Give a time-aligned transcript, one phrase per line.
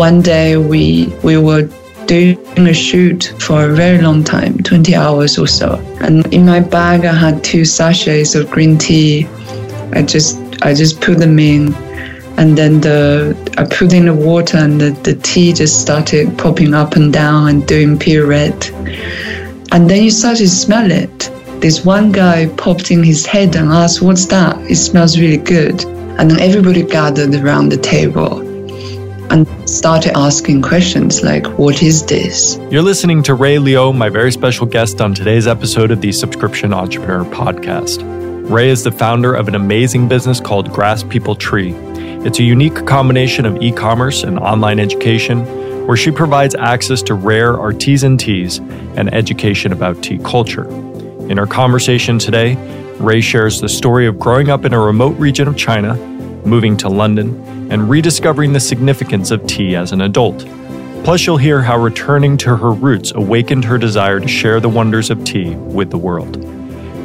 [0.00, 1.68] one day we we were
[2.06, 5.74] doing a shoot for a very long time, 20 hours or so.
[6.00, 9.26] And in my bag I had two sachets of green tea.
[9.92, 11.74] I just I just put them in
[12.38, 16.72] and then the I put in the water and the, the tea just started popping
[16.72, 18.70] up and down and doing pirouette.
[19.70, 21.30] And then you start to smell it.
[21.60, 24.56] This one guy popped in his head and asked, What's that?
[24.70, 25.84] It smells really good.
[26.18, 28.49] And then everybody gathered around the table
[29.30, 32.58] and started asking questions like, What is this?
[32.70, 36.74] You're listening to Ray Leo, my very special guest on today's episode of the Subscription
[36.74, 38.02] Entrepreneur Podcast.
[38.50, 41.72] Ray is the founder of an amazing business called Grass People Tree.
[42.24, 45.46] It's a unique combination of e commerce and online education
[45.86, 48.58] where she provides access to rare artisan teas
[48.96, 50.68] and education about tea culture.
[51.30, 52.56] In our conversation today,
[52.98, 55.94] Ray shares the story of growing up in a remote region of China,
[56.46, 60.46] moving to London, and rediscovering the significance of tea as an adult.
[61.04, 65.10] Plus, you'll hear how returning to her roots awakened her desire to share the wonders
[65.10, 66.36] of tea with the world.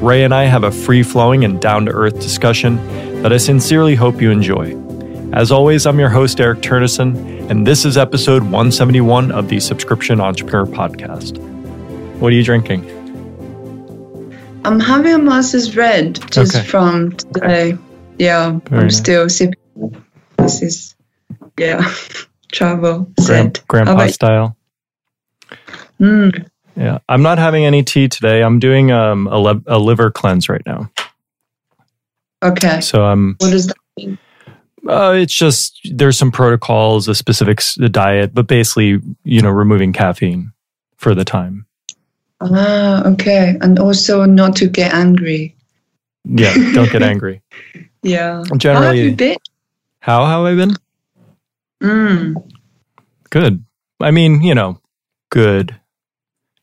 [0.03, 2.75] Ray and I have a free flowing and down to earth discussion
[3.21, 4.75] that I sincerely hope you enjoy.
[5.33, 10.19] As always, I'm your host, Eric Turnison, and this is episode 171 of the Subscription
[10.19, 11.37] Entrepreneur Podcast.
[12.19, 12.91] What are you drinking?
[14.65, 16.65] I'm having a Master's Red just Okay.
[16.65, 17.77] from today.
[18.17, 18.97] Yeah, Very I'm nice.
[18.97, 19.59] still sipping.
[20.37, 20.95] This is,
[21.59, 21.93] yeah,
[22.51, 23.11] travel.
[23.19, 23.59] Said.
[23.67, 24.55] grandpa style.
[25.99, 28.43] Mm, Yeah, I'm not having any tea today.
[28.43, 30.89] I'm doing um, a, le- a liver cleanse right now.
[32.43, 32.81] okay.
[32.81, 33.35] So I'm.
[33.39, 34.17] What does that mean?
[34.87, 39.91] Uh, it's just there's some protocols, the specifics, the diet, but basically, you know, removing
[39.93, 40.51] caffeine
[40.97, 41.65] for the time.
[42.41, 43.55] Ah, okay.
[43.61, 45.55] And also not to get angry.
[46.25, 47.41] Yeah, don't get angry.
[48.05, 48.43] Yeah.
[48.55, 49.37] Generally, How have you been?
[49.99, 50.75] how have I been?
[51.81, 52.35] Mm,
[53.31, 53.65] Good.
[53.99, 54.79] I mean, you know,
[55.31, 55.75] good,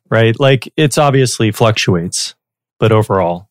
[0.08, 0.38] right?
[0.38, 2.34] Like it's obviously fluctuates,
[2.78, 3.48] but overall,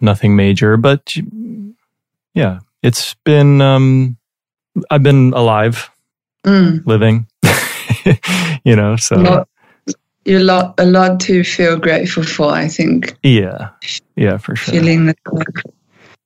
[0.00, 0.76] nothing major.
[0.76, 1.14] But
[2.34, 4.16] yeah, it's been, um,
[4.90, 5.90] I've been alive,
[6.44, 6.84] mm.
[6.86, 7.26] living,
[8.64, 9.48] you know, so Lot,
[10.24, 13.16] you lot, a lot to feel grateful for, I think.
[13.22, 13.70] yeah,
[14.16, 14.74] yeah, for sure.
[14.74, 15.18] Feeling like,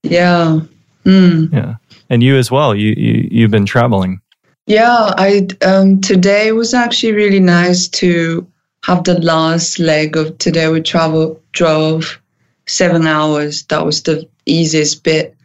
[0.02, 0.60] yeah.
[1.04, 1.52] Mm.
[1.52, 1.76] Yeah.
[2.10, 2.74] And you as well.
[2.74, 4.20] You, you, you've been traveling.
[4.66, 8.46] Yeah, I um, today was actually really nice to
[8.84, 10.68] have the last leg of today.
[10.68, 12.20] We travel drove
[12.66, 13.64] seven hours.
[13.64, 15.36] That was the easiest bit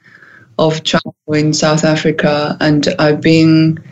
[0.60, 3.84] of travel in South Africa, and I've been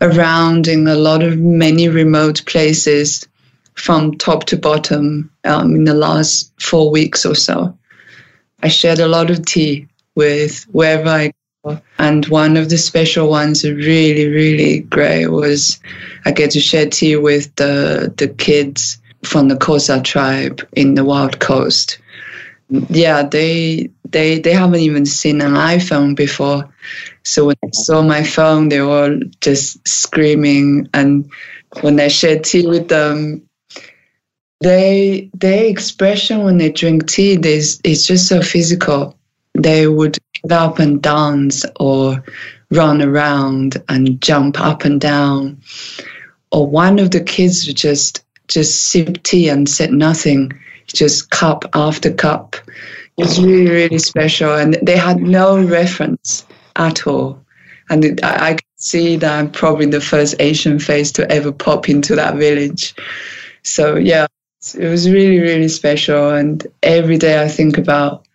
[0.00, 3.28] around in a lot of many remote places
[3.74, 7.78] from top to bottom um, in the last four weeks or so.
[8.62, 11.32] I shared a lot of tea with wherever I
[11.64, 11.80] go.
[11.98, 15.80] and one of the special ones, really, really great, was
[16.24, 21.04] I get to share tea with the the kids from the Xhosa tribe in the
[21.04, 21.98] Wild Coast.
[22.68, 26.72] Yeah, they they they haven't even seen an iPhone before,
[27.22, 30.88] so when they saw my phone, they were all just screaming.
[30.94, 31.30] And
[31.80, 33.48] when I shared tea with them,
[34.60, 39.16] they their expression when they drink tea, is is just so physical
[39.54, 42.24] they would get up and dance or
[42.70, 45.62] run around and jump up and down.
[46.50, 50.52] Or one of the kids would just just sip tea and said nothing,
[50.86, 52.56] just cup after cup.
[53.16, 54.54] It was really, really special.
[54.54, 56.46] And they had no reference
[56.76, 57.42] at all.
[57.88, 61.52] And it, I, I could see that I'm probably the first Asian face to ever
[61.52, 62.94] pop into that village.
[63.62, 64.26] So, yeah,
[64.76, 66.30] it was really, really special.
[66.30, 68.26] And every day I think about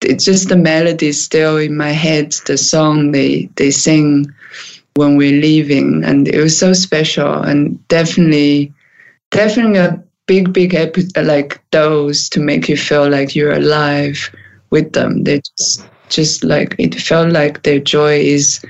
[0.00, 4.32] it's just the melody still in my head, the song they, they sing
[4.94, 6.04] when we're leaving.
[6.04, 8.72] And it was so special and definitely,
[9.30, 14.30] definitely a big, big epi- like dose to make you feel like you're alive
[14.70, 15.24] with them.
[15.24, 18.64] They just, just like, it felt like their joy is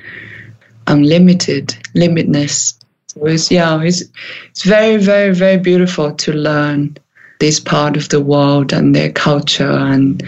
[0.87, 2.79] unlimited, limitless.
[3.09, 4.03] So it's, yeah, it's,
[4.51, 6.97] it's very, very, very beautiful to learn
[7.41, 10.23] this part of the world and their culture and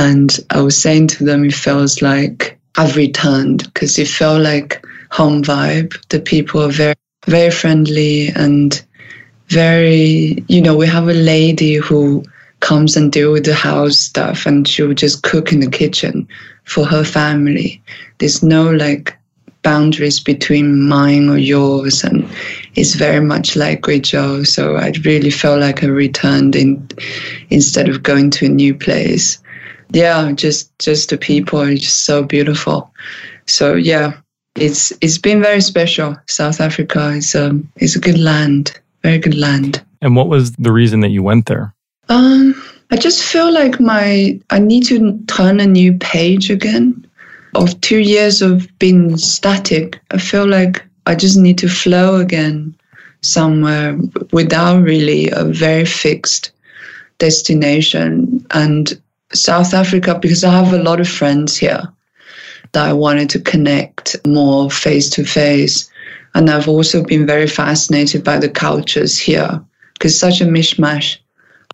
[0.00, 4.82] and I was saying to them, it feels like I've returned because it felt like
[5.10, 5.94] home vibe.
[6.08, 6.94] The people are very,
[7.26, 8.82] very friendly and
[9.48, 12.24] very, you know, we have a lady who
[12.60, 16.26] comes and deal with the house stuff and she will just cook in the kitchen
[16.64, 17.82] for her family.
[18.16, 19.18] There's no like
[19.60, 22.26] boundaries between mine or yours and
[22.74, 24.46] it's very much like Guizhou.
[24.46, 26.88] So I really felt like I returned in
[27.50, 29.38] instead of going to a new place
[29.92, 32.92] yeah just just the people are just so beautiful
[33.46, 34.12] so yeah
[34.56, 36.16] it's it's been very special.
[36.26, 39.82] South Africa is um is a good land, very good land.
[40.02, 41.74] And what was the reason that you went there?
[42.08, 42.60] Um,
[42.90, 47.06] I just feel like my I need to turn a new page again.
[47.56, 52.76] Of two years of being static, I feel like I just need to flow again
[53.22, 53.98] somewhere
[54.32, 56.52] without really a very fixed
[57.18, 58.46] destination.
[58.52, 59.00] And
[59.32, 61.82] South Africa, because I have a lot of friends here
[62.72, 65.90] that I wanted to connect more face to face.
[66.34, 71.18] And I've also been very fascinated by the cultures here because such a mishmash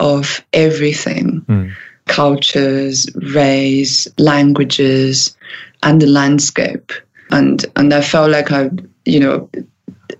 [0.00, 1.72] of everything mm.
[2.06, 5.36] cultures, race, languages,
[5.82, 6.92] and the landscape.
[7.30, 8.70] And, and I felt like I,
[9.04, 9.50] you know,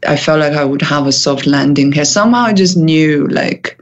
[0.07, 2.05] I felt like I would have a soft landing here.
[2.05, 3.79] Somehow I just knew like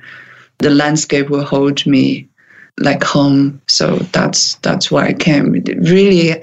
[0.59, 2.29] the landscape will hold me
[2.79, 3.61] like home.
[3.69, 5.53] So that's that's why I came.
[5.53, 6.35] Really,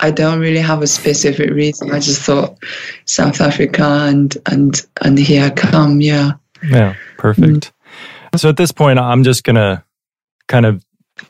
[0.00, 1.90] I don't really have a specific reason.
[1.90, 2.58] I just thought
[3.06, 6.00] South Africa and and and here I come.
[6.00, 6.32] Yeah.
[6.62, 6.94] Yeah.
[7.18, 7.72] Perfect.
[8.32, 8.38] Mm.
[8.38, 9.84] So at this point, I'm just gonna
[10.48, 10.84] kind of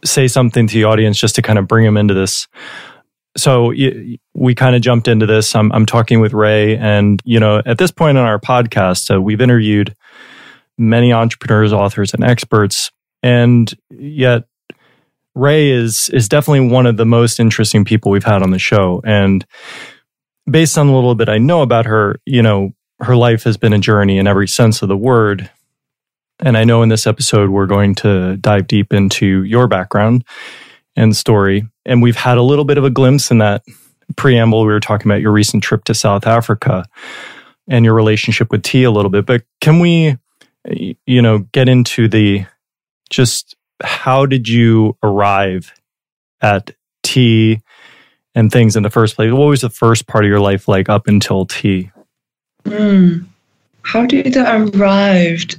[0.04, 2.46] say something to the audience just to kind of bring them into this.
[3.36, 3.72] So
[4.34, 5.54] we kind of jumped into this.
[5.54, 9.20] I'm, I'm talking with Ray, and you know, at this point in our podcast, so
[9.20, 9.94] we've interviewed
[10.78, 12.90] many entrepreneurs, authors, and experts,
[13.22, 14.44] and yet
[15.34, 19.00] Ray is is definitely one of the most interesting people we've had on the show.
[19.04, 19.44] And
[20.50, 23.72] based on a little bit I know about her, you know, her life has been
[23.72, 25.50] a journey in every sense of the word.
[26.40, 30.24] And I know in this episode we're going to dive deep into your background
[30.96, 31.68] and story.
[31.84, 33.62] And we've had a little bit of a glimpse in that
[34.16, 34.60] preamble.
[34.60, 36.84] We were talking about your recent trip to South Africa
[37.68, 39.26] and your relationship with tea a little bit.
[39.26, 40.18] But can we,
[41.06, 42.46] you know, get into the
[43.10, 45.72] just how did you arrive
[46.40, 46.70] at
[47.02, 47.60] tea
[48.34, 49.32] and things in the first place?
[49.32, 51.90] What was the first part of your life like up until tea?
[52.64, 53.26] Mm.
[53.82, 55.58] How did I arrived?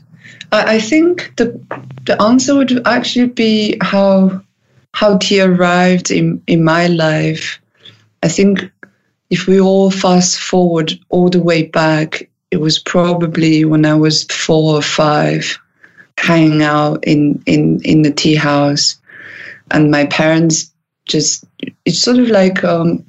[0.52, 1.60] I, I think the
[2.06, 4.42] the answer would actually be how
[4.94, 7.60] how tea arrived in, in my life.
[8.24, 8.72] I think
[9.30, 14.26] if we all fast forward all the way back, it was probably when I was
[14.26, 15.58] four or five
[16.18, 19.00] hanging out in in in the tea house,
[19.72, 20.72] and my parents
[21.06, 21.46] just
[21.86, 23.06] it's sort of like um,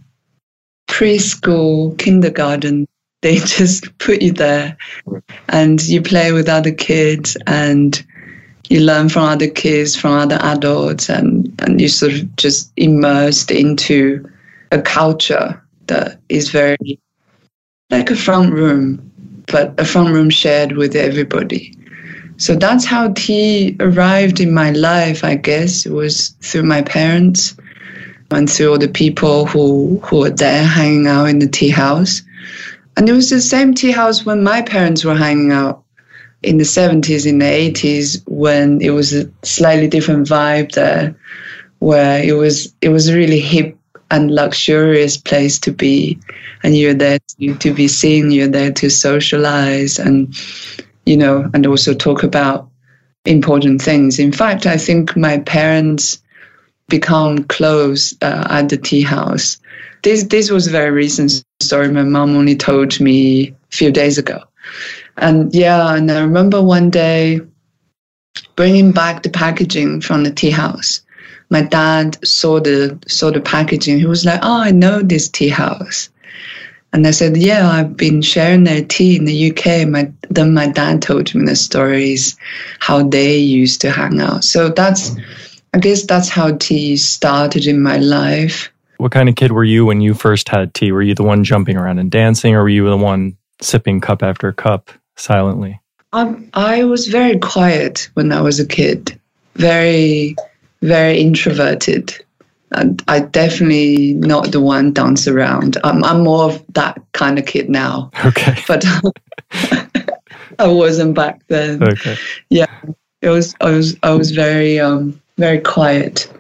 [0.89, 2.87] preschool, kindergarten.
[3.23, 4.77] They just put you there,
[5.49, 8.05] and you play with other kids, and
[8.69, 13.53] you learn from other kids, from other adults, and and you sort of just immersed
[13.53, 14.29] into
[14.73, 16.99] a culture that is very
[17.91, 19.13] like a front room,
[19.47, 21.77] but a front room shared with everybody.
[22.43, 25.87] So that's how tea arrived in my life, I guess.
[25.87, 27.57] It was through my parents
[28.33, 32.21] and through all the people who, who were there hanging out in the tea house.
[32.97, 35.85] And it was the same tea house when my parents were hanging out
[36.43, 41.15] in the 70s, in the 80s, when it was a slightly different vibe there,
[41.79, 43.79] where it was it was a really hip
[44.11, 46.19] and luxurious place to be.
[46.65, 50.35] And you're there to, to be seen, you're there to socialize and
[51.07, 52.69] you know, and also talk about
[53.25, 54.19] important things.
[54.19, 56.23] In fact, I think my parents
[56.89, 59.59] become close uh, at the tea house.
[60.03, 61.89] This this was a very recent story.
[61.89, 64.43] My mom only told me a few days ago,
[65.17, 67.41] and yeah, and I remember one day
[68.57, 71.03] bringing back the packaging from the tea house.
[71.51, 73.99] My dad saw the saw the packaging.
[73.99, 76.09] He was like, "Oh, I know this tea house."
[76.93, 79.89] And I said, Yeah, I've been sharing their tea in the UK.
[79.89, 82.37] My, then my dad told me the stories,
[82.81, 84.45] how they used to hang out.
[84.45, 85.17] So that's,
[85.73, 88.71] I guess that's how tea started in my life.
[88.99, 90.93] What kind of kid were you when you first had tea?
[90.93, 94.23] Were you the one jumping around and dancing, or were you the one sipping cup
[94.23, 95.81] after cup silently?
[96.13, 99.19] Um, I was very quiet when I was a kid,
[99.55, 100.37] very,
[100.83, 102.15] very introverted.
[102.75, 105.77] And I definitely not the one dance around.
[105.85, 108.11] I'm, I'm more of that kind of kid now.
[108.25, 108.57] Okay.
[108.67, 108.85] But
[110.59, 111.83] I wasn't back then.
[111.83, 112.17] Okay.
[112.49, 112.67] Yeah.
[113.21, 116.33] It was I was I was very um very quiet.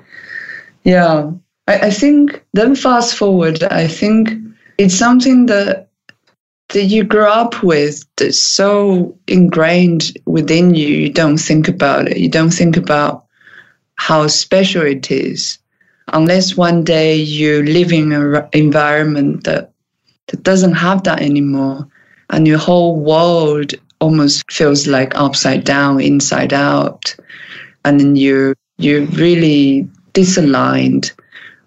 [0.84, 1.30] Yeah.
[1.68, 4.32] I, I think then fast forward, I think
[4.78, 5.88] it's something that
[6.68, 12.16] that you grow up with that's so ingrained within you, you don't think about it.
[12.16, 13.26] You don't think about
[13.96, 15.58] how special it is
[16.09, 19.73] unless one day you live in an environment that,
[20.28, 21.87] that doesn't have that anymore
[22.30, 27.14] and your whole world almost feels like upside down inside out
[27.85, 31.12] and then you you're really disaligned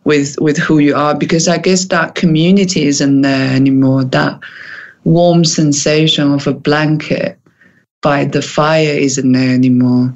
[0.03, 4.03] with with who you are because I guess that community isn't there anymore.
[4.05, 4.39] That
[5.03, 7.39] warm sensation of a blanket
[8.01, 10.13] by the fire isn't there anymore.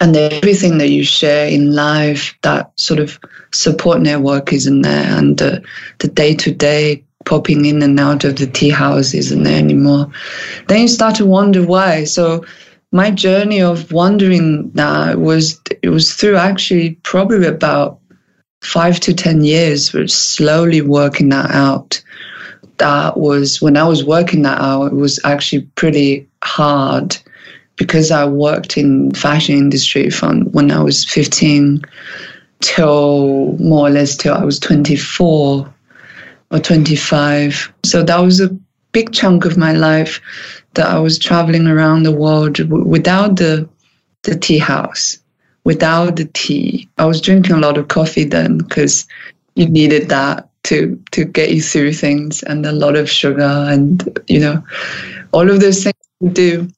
[0.00, 3.18] And everything that you share in life, that sort of
[3.52, 5.62] support network is in there, and the
[5.98, 10.10] the day to day popping in and out of the tea house isn't there anymore.
[10.68, 12.04] Then you start to wonder why.
[12.04, 12.44] So
[12.92, 18.00] my journey of wondering that was it was through actually probably about
[18.62, 22.02] five to ten years was slowly working that out.
[22.78, 27.18] That was when I was working that out, it was actually pretty hard
[27.80, 31.80] because I worked in fashion industry from when I was 15
[32.60, 35.74] till more or less till I was 24
[36.50, 37.72] or 25.
[37.86, 38.54] So that was a
[38.92, 40.20] big chunk of my life
[40.74, 43.66] that I was traveling around the world w- without the
[44.24, 45.16] the tea house,
[45.64, 46.86] without the tea.
[46.98, 49.06] I was drinking a lot of coffee then because
[49.54, 54.20] you needed that to to get you through things, and a lot of sugar, and
[54.28, 54.62] you know,
[55.32, 55.94] all of those things
[56.34, 56.68] do.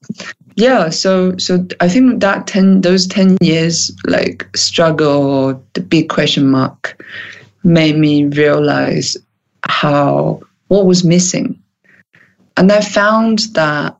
[0.55, 6.09] Yeah, so so I think that ten those ten years like struggle or the big
[6.09, 7.03] question mark
[7.63, 9.17] made me realize
[9.65, 11.63] how what was missing
[12.57, 13.97] and I found that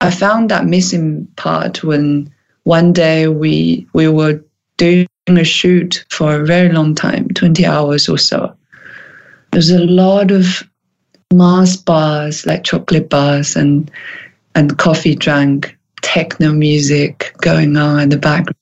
[0.00, 2.32] I found that missing part when
[2.64, 4.44] one day we we were
[4.76, 8.54] doing a shoot for a very long time, 20 hours or so.
[9.50, 10.62] There's a lot of
[11.32, 13.90] Mars bars, like chocolate bars and
[14.54, 18.56] and coffee drank, techno music going on in the background.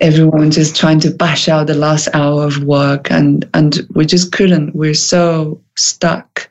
[0.00, 4.32] Everyone just trying to bash out the last hour of work and and we just
[4.32, 4.74] couldn't.
[4.74, 6.48] We're so stuck.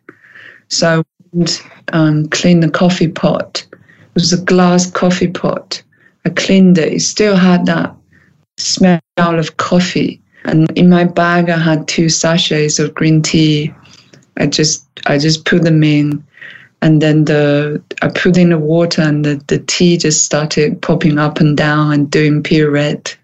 [0.69, 1.03] So
[1.33, 1.61] and
[1.93, 3.65] um, cleaned the coffee pot.
[3.71, 5.81] It was a glass coffee pot.
[6.25, 6.93] I cleaned it.
[6.93, 7.95] It still had that
[8.57, 10.21] smell of coffee.
[10.43, 13.73] And in my bag, I had two sachets of green tea.
[14.37, 16.23] I just I just put them in,
[16.81, 21.17] and then the I put in the water, and the, the tea just started popping
[21.17, 23.15] up and down and doing pirouette.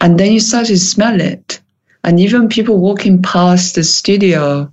[0.00, 1.60] And then you start to smell it,
[2.04, 4.72] and even people walking past the studio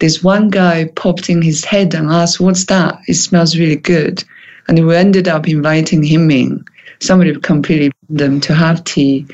[0.00, 2.98] this one guy popped in his head and asked, What's that?
[3.06, 4.24] It smells really good.
[4.66, 6.64] And we ended up inviting him in.
[7.00, 9.26] Somebody completely them to have tea.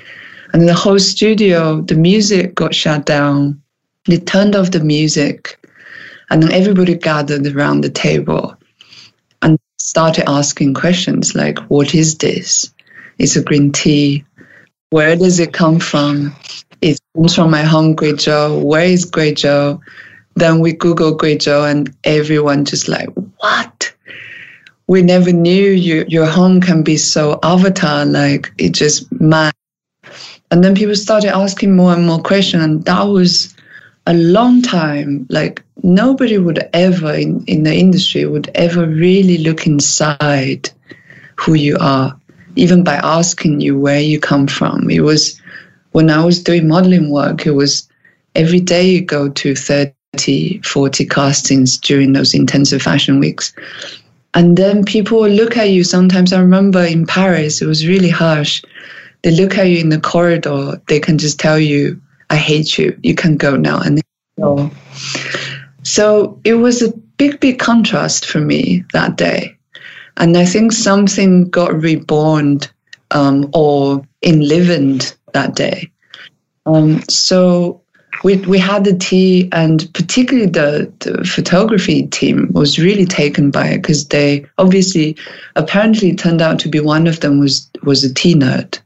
[0.52, 3.62] And the whole studio, the music got shut down.
[4.06, 5.58] They turned off the music.
[6.30, 8.56] And then everybody gathered around the table
[9.42, 12.72] and started asking questions like, What is this?
[13.18, 14.24] It's a green tea.
[14.90, 16.34] Where does it come from?
[16.80, 18.62] It comes from my home, Great Guizhou.
[18.62, 19.80] Where is Great Guizhou?
[20.36, 23.08] Then we Google Great Guizhou and everyone just like,
[23.38, 23.92] what?
[24.86, 29.52] We never knew you, your home can be so avatar, like it just mad.
[30.50, 32.64] And then people started asking more and more questions.
[32.64, 33.54] And that was
[34.10, 35.26] a long time.
[35.30, 40.70] Like nobody would ever in, in the industry would ever really look inside
[41.36, 42.18] who you are,
[42.56, 44.90] even by asking you where you come from.
[44.90, 45.40] It was
[45.92, 47.88] when I was doing modeling work, it was
[48.34, 53.52] every day you go to 30 30, 40 castings during those intensive fashion weeks.
[54.34, 55.84] And then people will look at you.
[55.84, 58.62] Sometimes I remember in Paris, it was really harsh.
[59.22, 62.00] They look at you in the corridor, they can just tell you,
[62.30, 62.98] I hate you.
[63.02, 63.80] You can go now.
[63.80, 64.00] And.
[65.82, 69.56] So it was a big, big contrast for me that day.
[70.16, 72.60] And I think something got reborn
[73.10, 75.90] um, or enlivened that day.
[76.66, 77.80] Um, so
[78.22, 83.68] we we had the tea, and particularly the, the photography team was really taken by
[83.68, 85.16] it because they obviously,
[85.56, 88.78] apparently, turned out to be one of them was was a tea nerd.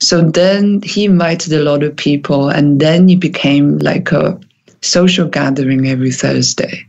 [0.00, 4.38] So then he invited a lot of people, and then it became like a
[4.80, 6.86] social gathering every Thursday.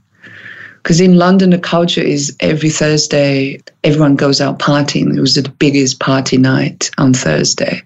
[0.78, 5.16] Because in London, the culture is every Thursday, everyone goes out partying.
[5.16, 7.82] It was the biggest party night on Thursday.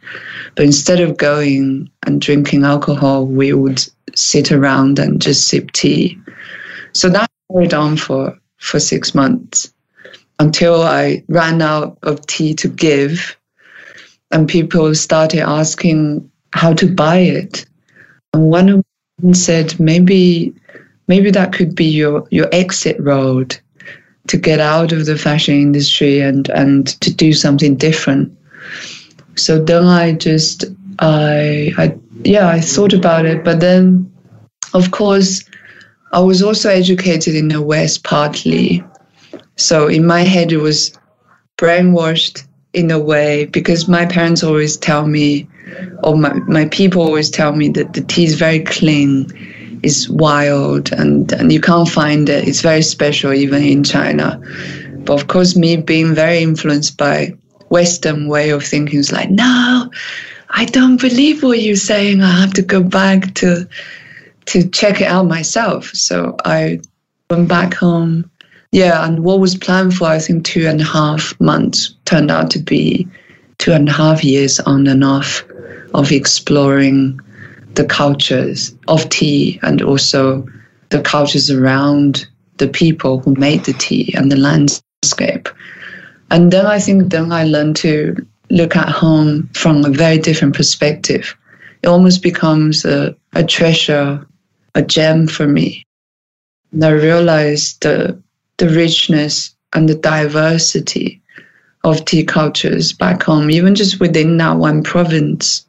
[0.55, 3.83] But instead of going and drinking alcohol, we would
[4.15, 6.19] sit around and just sip tea.
[6.93, 9.73] So that carried on for, for six months
[10.39, 13.35] until I ran out of tea to give.
[14.33, 17.65] And people started asking how to buy it.
[18.33, 18.83] And one of
[19.19, 20.53] them said, maybe,
[21.07, 23.55] maybe that could be your, your exit road
[24.27, 28.35] to get out of the fashion industry and, and to do something different.
[29.35, 30.65] So then I just,
[30.99, 33.43] I, I, yeah, I thought about it.
[33.43, 34.11] But then,
[34.73, 35.43] of course,
[36.11, 38.83] I was also educated in the West partly.
[39.57, 40.97] So in my head, it was
[41.57, 45.47] brainwashed in a way because my parents always tell me
[46.03, 49.27] or my, my people always tell me that the tea is very clean,
[49.83, 52.47] it's wild, and, and you can't find it.
[52.47, 54.41] It's very special, even in China.
[55.05, 57.33] But of course, me being very influenced by
[57.69, 59.89] Western way of thinking is like, no,
[60.49, 62.21] I don't believe what you're saying.
[62.21, 63.67] I have to go back to
[64.45, 65.85] to check it out myself.
[65.93, 66.81] So I
[67.29, 68.29] went back home.
[68.73, 72.49] Yeah, and what was planned for I think two and a half months turned out
[72.51, 73.07] to be
[73.59, 75.45] two and a half years on and off
[75.93, 77.19] of exploring
[77.75, 80.47] the cultures of tea and also
[80.89, 82.25] the cultures around
[82.57, 85.49] the people who made the tea and the landscape.
[86.31, 88.15] And then I think then I learned to
[88.49, 91.37] look at home from a very different perspective.
[91.83, 94.25] It almost becomes a, a treasure,
[94.73, 95.85] a gem for me.
[96.71, 98.19] And I realized the,
[98.57, 101.21] the richness and the diversity
[101.83, 105.65] of tea cultures back home, even just within that one province.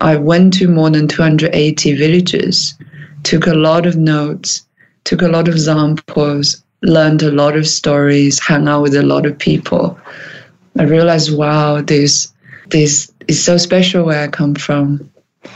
[0.00, 2.74] I went to more than 280 villages,
[3.22, 4.66] took a lot of notes,
[5.04, 9.26] took a lot of samples, learned a lot of stories, hung out with a lot
[9.26, 9.98] of people.
[10.78, 12.32] I realized, wow, this
[12.68, 15.10] this is so special where I come from,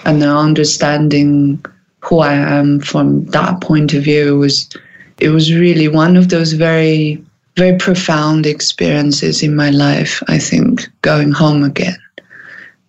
[0.04, 1.64] and the understanding
[2.00, 4.68] who I am from that point of view was
[5.18, 7.24] it was really one of those very
[7.56, 10.22] very profound experiences in my life.
[10.26, 11.96] I think going home again.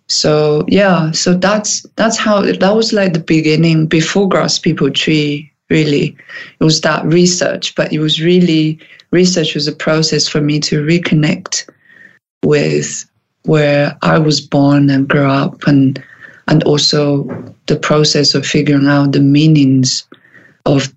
[0.08, 5.52] So yeah, so that's that's how that was like the beginning before Grass People Tree.
[5.68, 6.16] Really,
[6.60, 8.78] it was that research, but it was really
[9.10, 11.68] research was a process for me to reconnect
[12.44, 13.04] with
[13.42, 16.02] where I was born and grew up, and
[16.46, 17.24] and also
[17.66, 20.06] the process of figuring out the meanings
[20.66, 20.92] of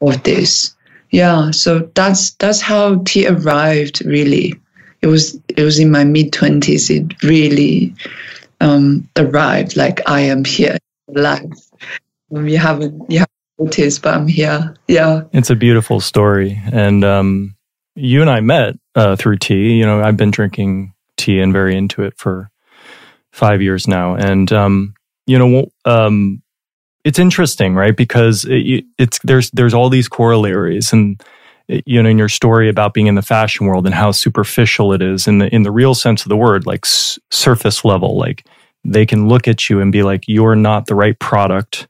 [0.00, 0.74] of this.
[1.10, 4.04] Yeah, so that's that's how tea arrived.
[4.04, 4.54] Really,
[5.02, 6.88] it was it was in my mid twenties.
[6.88, 7.94] It really
[8.60, 9.76] um, arrived.
[9.76, 10.78] Like I am here,
[11.08, 11.42] life.
[12.34, 14.74] Um, you haven't you haven't noticed, but I'm here.
[14.86, 17.56] Yeah, it's a beautiful story, and um,
[17.96, 19.72] you and I met uh, through tea.
[19.72, 22.50] You know, I've been drinking tea and very into it for
[23.32, 24.94] five years now, and um,
[25.26, 26.42] you know, um,
[27.04, 27.96] it's interesting, right?
[27.96, 31.22] Because it, it's there's there's all these corollaries, and
[31.68, 35.02] you know, in your story about being in the fashion world and how superficial it
[35.02, 38.46] is in the in the real sense of the word, like s- surface level, like
[38.84, 41.86] they can look at you and be like, "You're not the right product."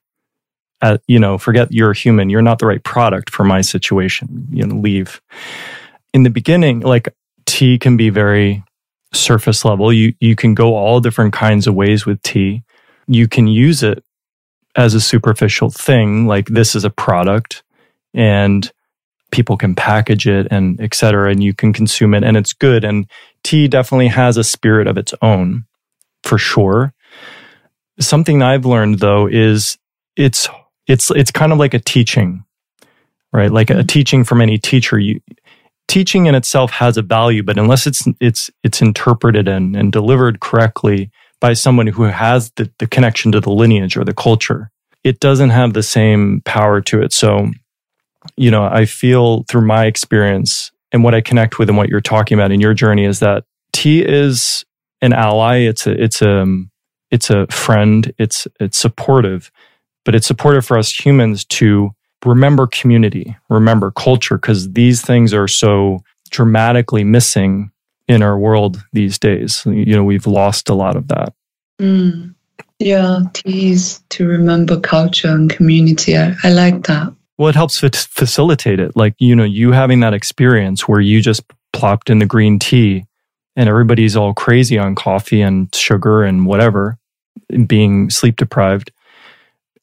[0.83, 2.31] At, you know, forget you're a human.
[2.31, 4.49] You're not the right product for my situation.
[4.51, 5.20] You know, leave.
[6.14, 7.09] In the beginning, like
[7.46, 8.64] tea can be very
[9.12, 9.92] surface level.
[9.92, 12.62] You you can go all different kinds of ways with tea.
[13.09, 14.05] You can use it
[14.76, 17.62] as a superficial thing, like this is a product
[18.14, 18.70] and
[19.30, 22.85] people can package it and et cetera, and you can consume it and it's good.
[22.85, 23.06] And
[23.42, 25.64] tea definitely has a spirit of its own
[26.22, 26.92] for sure.
[27.98, 29.78] Something I've learned though is
[30.16, 30.48] it's
[30.87, 32.44] it's it's kind of like a teaching,
[33.33, 33.50] right?
[33.50, 33.87] Like a mm-hmm.
[33.87, 34.98] teaching from any teacher.
[34.98, 35.20] You
[35.87, 40.40] teaching in itself has a value, but unless it's it's it's interpreted and, and delivered
[40.40, 44.70] correctly by someone who has the, the connection to the lineage or the culture,
[45.03, 47.12] it doesn't have the same power to it.
[47.12, 47.50] So,
[48.37, 52.00] you know, I feel through my experience and what I connect with and what you're
[52.00, 54.64] talking about in your journey is that tea is
[55.00, 55.59] an ally.
[55.59, 56.46] It's a it's a
[57.11, 58.12] it's a friend.
[58.18, 59.50] It's it's supportive,
[60.05, 61.90] but it's supportive for us humans to
[62.24, 66.00] remember community, remember culture, because these things are so
[66.31, 67.70] dramatically missing
[68.11, 69.62] in our world these days.
[69.64, 71.33] You know, we've lost a lot of that.
[71.81, 72.35] Mm.
[72.81, 76.16] Yeah, tease to remember culture and community.
[76.16, 77.14] I, I like that.
[77.38, 78.96] Well, it helps facilitate it.
[78.96, 81.42] Like, you know, you having that experience where you just
[81.73, 83.07] plopped in the green tea
[83.55, 86.99] and everybody's all crazy on coffee and sugar and whatever,
[87.66, 88.90] being sleep deprived.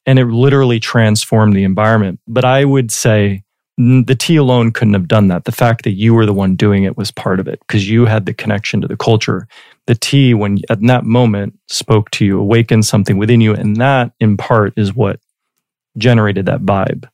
[0.05, 2.19] And it literally transformed the environment.
[2.27, 3.43] But I would say
[3.77, 5.45] the tea alone couldn't have done that.
[5.45, 8.05] The fact that you were the one doing it was part of it because you
[8.05, 9.47] had the connection to the culture.
[9.85, 13.53] The tea, when at that moment spoke to you, awakened something within you.
[13.53, 15.19] And that in part is what
[15.97, 17.07] generated that vibe.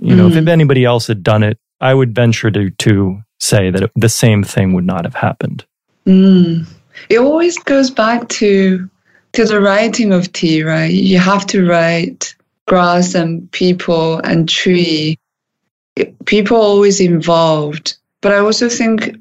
[0.00, 0.36] You know, mm.
[0.36, 4.08] if anybody else had done it, I would venture to, to say that it, the
[4.08, 5.64] same thing would not have happened.
[6.06, 6.68] Mm.
[7.08, 8.88] It always goes back to
[9.32, 10.90] to the writing of tea, right?
[10.90, 12.34] You have to write
[12.66, 15.18] grass and people and tree.
[16.24, 19.16] People are always involved, but I also think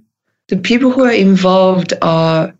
[0.48, 2.54] the people who are involved are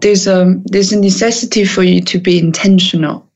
[0.00, 3.28] there's a there's a necessity for you to be intentional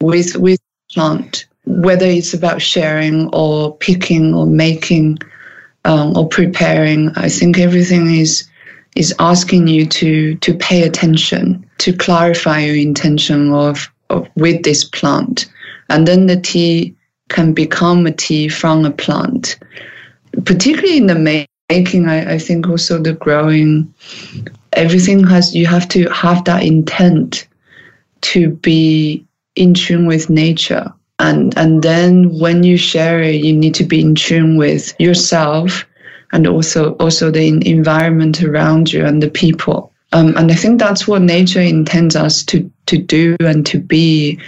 [0.00, 0.60] with with
[0.92, 5.18] plant, whether it's about sharing or picking or making
[5.84, 7.10] um, or preparing.
[7.16, 8.48] I think everything is
[8.96, 14.84] is asking you to to pay attention, to clarify your intention of, of with this
[14.84, 15.50] plant,
[15.88, 16.96] and then the tea
[17.30, 19.58] can become a tea from a plant.
[20.44, 23.92] Particularly in the making, I, I think also the growing,
[24.74, 27.48] everything has you have to have that intent
[28.20, 29.24] to be
[29.56, 30.92] in tune with nature.
[31.18, 35.84] And and then when you share it you need to be in tune with yourself
[36.32, 39.92] and also also the environment around you and the people.
[40.12, 44.40] Um, and i think that's what nature intends us to to do and to be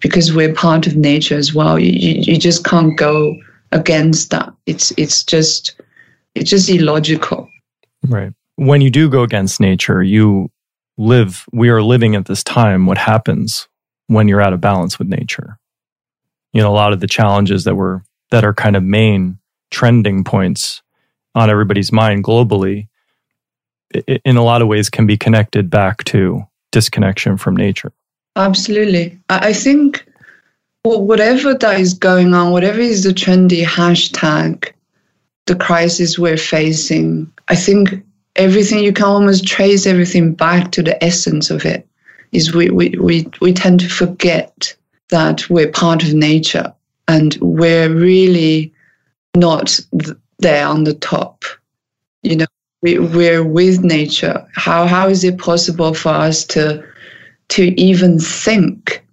[0.00, 1.78] because we're part of nature as well.
[1.78, 3.36] You, you, you just can't go
[3.72, 4.52] against that.
[4.66, 5.80] It's it's just
[6.34, 7.48] it's just illogical.
[8.06, 8.32] Right.
[8.56, 10.50] When you do go against nature you
[10.96, 12.86] live we are living at this time.
[12.86, 13.68] What happens
[14.08, 15.58] when you're out of balance with nature?
[16.52, 19.38] You know a lot of the challenges that were that are kind of main
[19.70, 20.82] trending points
[21.34, 22.88] on everybody's mind globally
[24.24, 27.92] in a lot of ways can be connected back to disconnection from nature
[28.36, 30.04] absolutely i think
[30.84, 34.72] whatever that is going on whatever is the trendy hashtag
[35.46, 38.02] the crisis we're facing i think
[38.36, 41.86] everything you can almost trace everything back to the essence of it
[42.32, 44.74] is we we we, we tend to forget
[45.10, 46.72] that we're part of nature
[47.08, 48.72] and we're really
[49.34, 49.80] not
[50.38, 51.44] there on the top.
[52.22, 52.46] You know,
[52.82, 54.46] we, we're with nature.
[54.54, 56.84] How how is it possible for us to
[57.50, 59.04] to even think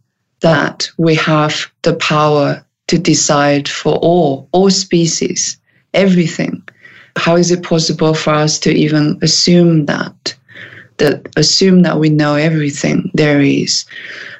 [0.41, 5.57] that we have the power to decide for all all species,
[5.93, 6.61] everything?
[7.15, 10.35] How is it possible for us to even assume that?
[10.97, 13.85] That assume that we know everything there is,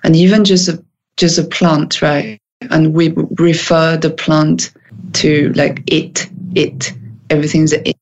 [0.04, 0.84] and even just a
[1.18, 2.40] just a plant, right?
[2.70, 4.72] And we refer the plant
[5.14, 6.94] to like it, it,
[7.30, 7.98] everything's it.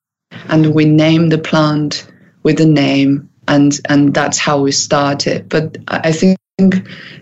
[0.47, 2.07] And we name the plant
[2.43, 5.49] with a name and and that's how we started.
[5.49, 6.37] But I think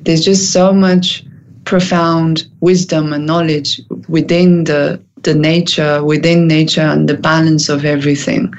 [0.01, 1.25] there's just so much
[1.65, 8.53] profound wisdom and knowledge within the the nature, within nature and the balance of everything.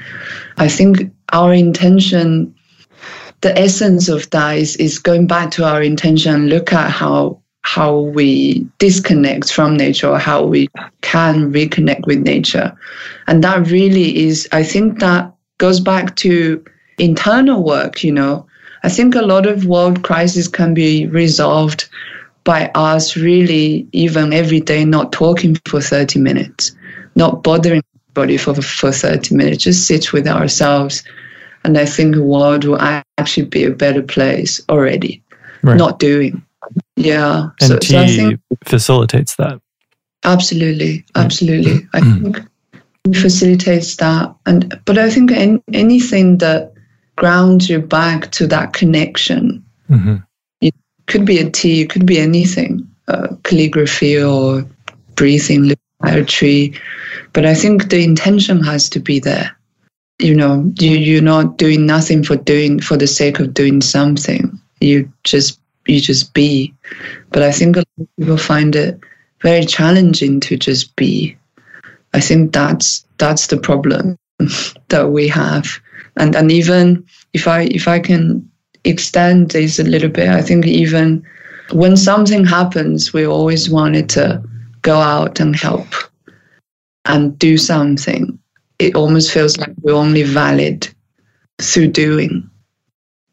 [0.57, 2.55] I think our intention
[3.41, 7.41] the essence of that is, is going back to our intention and look at how
[7.63, 10.69] how we disconnect from nature or how we
[11.01, 12.75] can reconnect with nature.
[13.27, 16.63] And that really is, I think that goes back to
[16.97, 18.45] internal work, you know.
[18.83, 21.87] I think a lot of world crises can be resolved
[22.43, 26.73] by us really even every day not talking for 30 minutes,
[27.15, 31.03] not bothering anybody for, for 30 minutes, just sit with ourselves
[31.63, 32.79] and I think the world will
[33.17, 35.23] actually be a better place already.
[35.61, 35.77] Right.
[35.77, 36.43] Not doing.
[36.95, 37.49] Yeah.
[37.61, 39.61] And so, tea so I think facilitates that.
[40.23, 41.05] Absolutely.
[41.15, 41.87] Absolutely.
[41.93, 42.31] I mm-hmm.
[42.31, 44.35] think facilitates that.
[44.45, 46.73] And but I think any, anything that
[47.15, 49.63] grounds you back to that connection.
[49.89, 50.15] Mm-hmm.
[50.61, 50.75] It
[51.07, 54.65] could be a tea, it could be anything, uh, calligraphy or
[55.15, 56.73] breathing, poetry.
[57.33, 59.55] But I think the intention has to be there
[60.19, 64.59] you know you you're not doing nothing for doing for the sake of doing something
[64.79, 66.73] you just you just be
[67.29, 68.99] but i think a lot of people find it
[69.41, 71.35] very challenging to just be
[72.13, 74.17] i think that's that's the problem
[74.89, 75.79] that we have
[76.17, 78.47] and and even if i if i can
[78.85, 81.23] extend this a little bit i think even
[81.71, 84.41] when something happens we always wanted to
[84.81, 85.87] go out and help
[87.05, 88.37] and do something
[88.79, 90.87] it almost feels like we're only valid
[91.61, 92.49] through doing.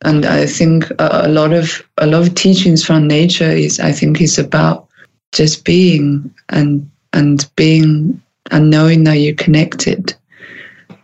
[0.03, 4.21] And I think a, lot of a lot of teachings from nature is I think
[4.21, 4.89] is about
[5.33, 10.15] just being and and being and knowing that you're connected.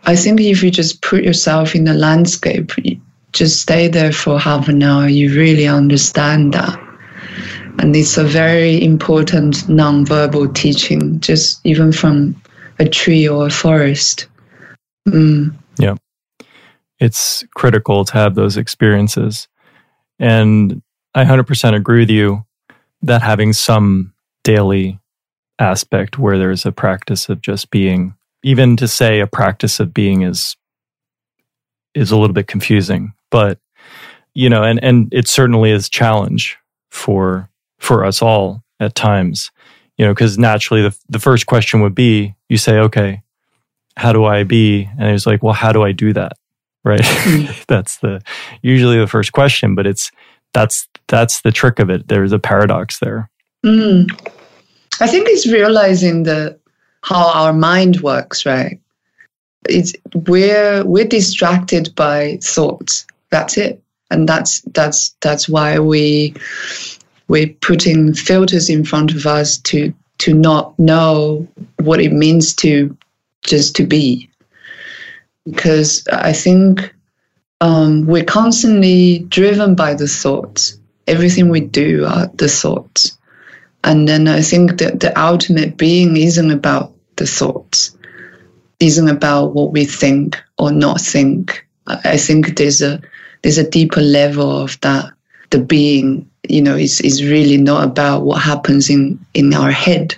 [0.07, 2.71] I think if you just put yourself in the landscape,
[3.33, 6.79] just stay there for half an hour, you really understand that.
[7.79, 12.41] And it's a very important non-verbal teaching, just even from
[12.79, 14.27] a tree or a forest.
[15.07, 15.53] Mm.
[15.77, 15.95] Yeah.
[16.99, 19.47] It's critical to have those experiences.
[20.19, 20.81] And
[21.13, 22.45] I 100% agree with you
[23.03, 24.99] that having some daily
[25.59, 30.21] aspect where there's a practice of just being, even to say a practice of being
[30.21, 30.55] is
[31.93, 33.59] is a little bit confusing, but
[34.33, 36.57] you know, and and it certainly is challenge
[36.91, 39.51] for for us all at times,
[39.97, 43.23] you know, because naturally the the first question would be, you say, okay,
[43.95, 44.87] how do I be?
[44.99, 46.33] And it's like, well, how do I do that?
[46.83, 47.01] Right.
[47.01, 47.65] Mm.
[47.67, 48.21] that's the
[48.61, 50.11] usually the first question, but it's
[50.53, 52.07] that's that's the trick of it.
[52.07, 53.29] There's a paradox there.
[53.65, 54.09] Mm.
[54.99, 56.59] I think it's realizing the
[57.03, 58.79] how our mind works, right?
[59.69, 63.05] it's we're we're distracted by thoughts.
[63.29, 66.35] That's it, and that's that's that's why we
[67.27, 71.47] we're putting filters in front of us to to not know
[71.81, 72.95] what it means to
[73.41, 74.29] just to be.
[75.45, 76.93] Because I think
[77.61, 80.77] um, we're constantly driven by the thoughts.
[81.05, 83.16] Everything we do are the thoughts.
[83.87, 87.95] And then I think that the ultimate being isn't about the thoughts,
[88.81, 91.65] isn't about what we think or not think.
[91.87, 92.99] I think there's a
[93.43, 95.13] there's a deeper level of that.
[95.51, 100.17] The being, you know, is is really not about what happens in in our head,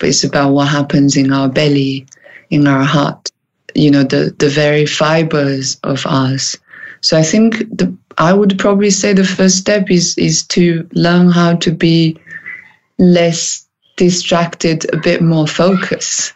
[0.00, 2.06] but it's about what happens in our belly,
[2.48, 3.28] in our heart.
[3.74, 6.56] You know, the the very fibers of us.
[7.02, 11.30] So I think the I would probably say the first step is is to learn
[11.30, 12.16] how to be
[12.98, 16.32] less distracted, a bit more focus.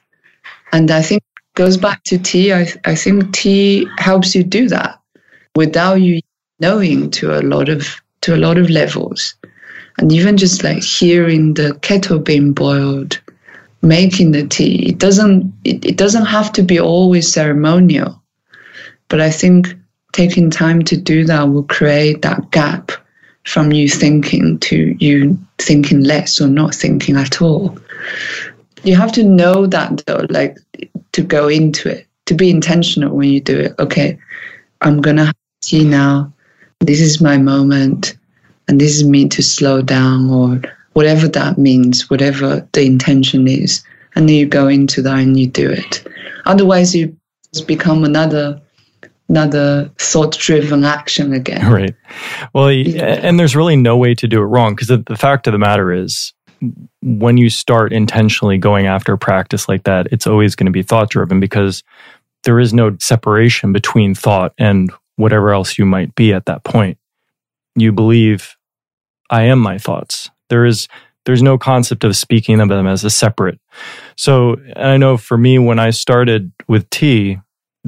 [0.73, 1.23] And I think
[1.55, 2.53] goes back to tea.
[2.53, 5.01] I, I think tea helps you do that
[5.57, 6.21] without you
[6.61, 9.35] knowing to a lot of to a lot of levels.
[9.99, 13.21] And even just like hearing the kettle being boiled,
[13.83, 18.23] making the tea, it doesn't it, it doesn't have to be always ceremonial.
[19.09, 19.75] But I think
[20.13, 22.93] taking time to do that will create that gap
[23.45, 27.77] from you thinking to you thinking less or not thinking at all.
[28.85, 30.57] You have to know that though, like
[31.13, 33.75] to go into it, to be intentional when you do it.
[33.79, 34.19] Okay,
[34.81, 36.33] I'm gonna see now.
[36.81, 38.17] This is my moment,
[38.69, 40.61] and this is me to slow down or
[40.93, 43.83] whatever that means, whatever the intention is.
[44.15, 46.07] And then you go into that and you do it.
[46.47, 47.17] Otherwise, you
[47.67, 48.61] become another
[49.29, 51.71] another thought driven action again.
[51.73, 51.95] Right.
[52.55, 55.53] Well, and there's really no way to do it wrong because the, the fact of
[55.53, 56.33] the matter is,
[57.03, 60.83] when you start intentionally going after a practice like that, it's always going to be
[60.83, 61.85] thought driven because
[62.45, 66.99] there is no separation between thought and whatever else you might be at that point.
[67.77, 68.57] You believe,
[69.31, 70.31] I am my thoughts.
[70.49, 70.89] There is
[71.27, 73.61] there's no concept of speaking of them as a separate.
[74.17, 77.39] So I know for me, when I started with tea,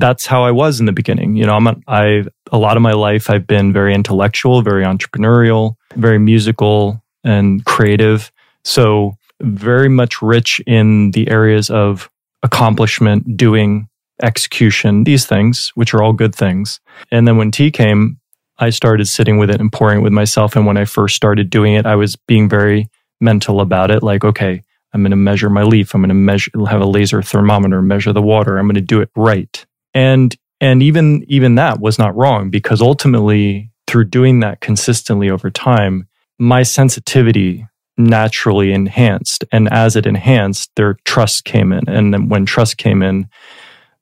[0.01, 1.37] that's how I was in the beginning.
[1.37, 4.85] You know, I'm a, I a lot of my life I've been very intellectual, very
[4.85, 8.33] entrepreneurial, very musical and creative.
[8.65, 12.11] So very much rich in the areas of
[12.43, 13.89] accomplishment, doing,
[14.23, 16.81] execution, these things, which are all good things.
[17.11, 18.19] And then when tea came,
[18.59, 20.57] I started sitting with it and pouring it with myself.
[20.57, 24.03] And when I first started doing it, I was being very mental about it.
[24.03, 25.95] Like, okay, I'm going to measure my leaf.
[25.95, 28.59] I'm going to measure, have a laser thermometer, measure the water.
[28.59, 29.65] I'm going to do it right.
[29.94, 35.50] And and even even that was not wrong because ultimately through doing that consistently over
[35.50, 36.07] time,
[36.38, 39.44] my sensitivity naturally enhanced.
[39.53, 41.88] And as it enhanced, their trust came in.
[41.88, 43.29] And then when trust came in,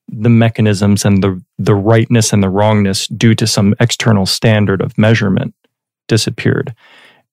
[0.09, 4.97] the mechanisms and the the rightness and the wrongness due to some external standard of
[4.97, 5.55] measurement
[6.07, 6.75] disappeared.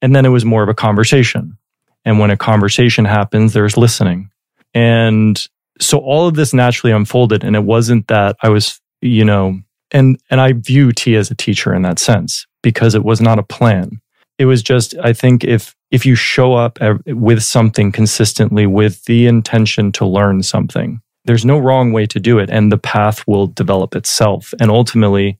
[0.02, 1.58] And then it was more of a conversation.
[2.04, 4.30] And when a conversation happens, there's listening.
[4.74, 5.48] And
[5.80, 9.60] so all of this naturally unfolded and it wasn't that i was you know
[9.92, 13.38] and and i view tea as a teacher in that sense because it was not
[13.38, 14.02] a plan.
[14.40, 19.28] It was just i think if if you show up with something consistently with the
[19.28, 23.48] intention to learn something there's no wrong way to do it and the path will
[23.48, 24.54] develop itself.
[24.60, 25.38] And ultimately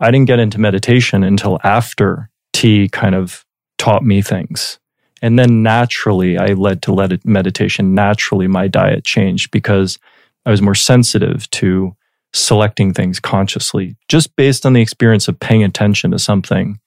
[0.00, 3.44] i didn't get into meditation until after tea kind of
[3.76, 4.78] taught me things
[5.22, 7.94] and then naturally, I led to meditation.
[7.94, 9.98] Naturally, my diet changed because
[10.46, 11.94] I was more sensitive to
[12.32, 16.78] selecting things consciously, just based on the experience of paying attention to something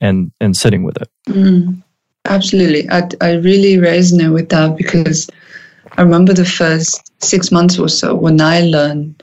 [0.00, 1.08] and and sitting with it.
[1.28, 1.82] Mm,
[2.26, 5.28] absolutely, I I really resonate with that because
[5.96, 9.22] I remember the first six months or so when I learned.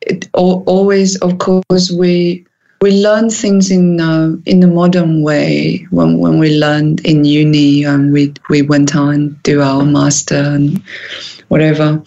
[0.00, 2.46] It always, of course, we
[2.80, 7.84] we learn things in uh, in the modern way when when we learned in uni
[7.84, 10.82] and we we went on do our master and
[11.48, 12.02] whatever.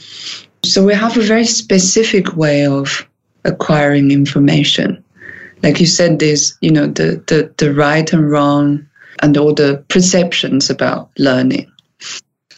[0.64, 3.08] So we have a very specific way of
[3.44, 5.04] acquiring information.
[5.64, 8.88] Like you said, there's you know the the, the right and wrong
[9.20, 11.70] and all the perceptions about learning.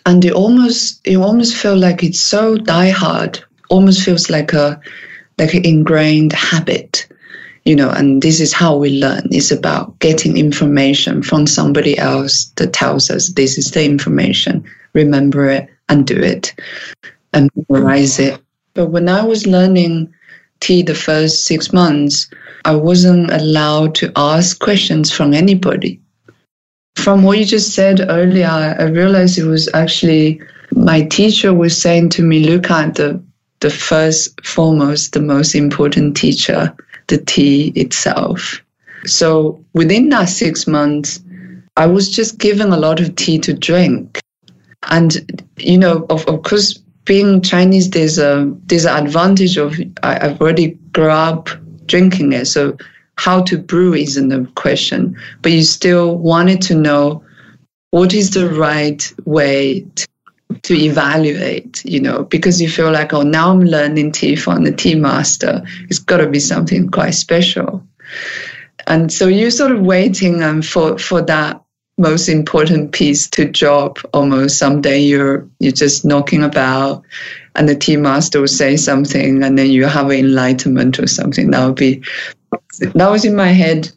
[0.05, 4.79] And it almost you almost feel like it's so die hard, almost feels like a
[5.39, 7.07] like an ingrained habit
[7.65, 9.27] you know, and this is how we learn.
[9.31, 15.49] It's about getting information from somebody else that tells us this is the information, remember
[15.49, 16.53] it and do it
[17.33, 18.39] and memorize it.
[18.73, 20.13] But when I was learning
[20.59, 22.29] tea the first six months,
[22.65, 25.99] I wasn't allowed to ask questions from anybody.
[26.95, 32.09] From what you just said earlier, I realized it was actually my teacher was saying
[32.09, 33.21] to me, look at the
[33.59, 36.75] the first, foremost, the most important teacher,
[37.07, 38.61] the tea itself.
[39.05, 41.19] So within that six months,
[41.75, 44.19] I was just given a lot of tea to drink.
[44.89, 46.73] And, you know, of, of course,
[47.05, 51.49] being Chinese, there's a there's an advantage of I, I've already grew up
[51.85, 52.45] drinking it.
[52.45, 52.77] So
[53.17, 57.23] how to brew isn't a question, but you still wanted to know
[57.91, 60.07] what is the right way to,
[60.61, 64.71] to evaluate, you know, because you feel like, oh, now I'm learning tea from the
[64.71, 65.63] tea master.
[65.89, 67.85] It's got to be something quite special.
[68.87, 71.63] And so you're sort of waiting um, for, for that
[71.97, 77.03] most important piece to drop almost someday you're you're just knocking about
[77.55, 81.51] and the tea master will say something and then you have an enlightenment or something
[81.51, 82.01] that would be
[82.79, 83.91] that was in my head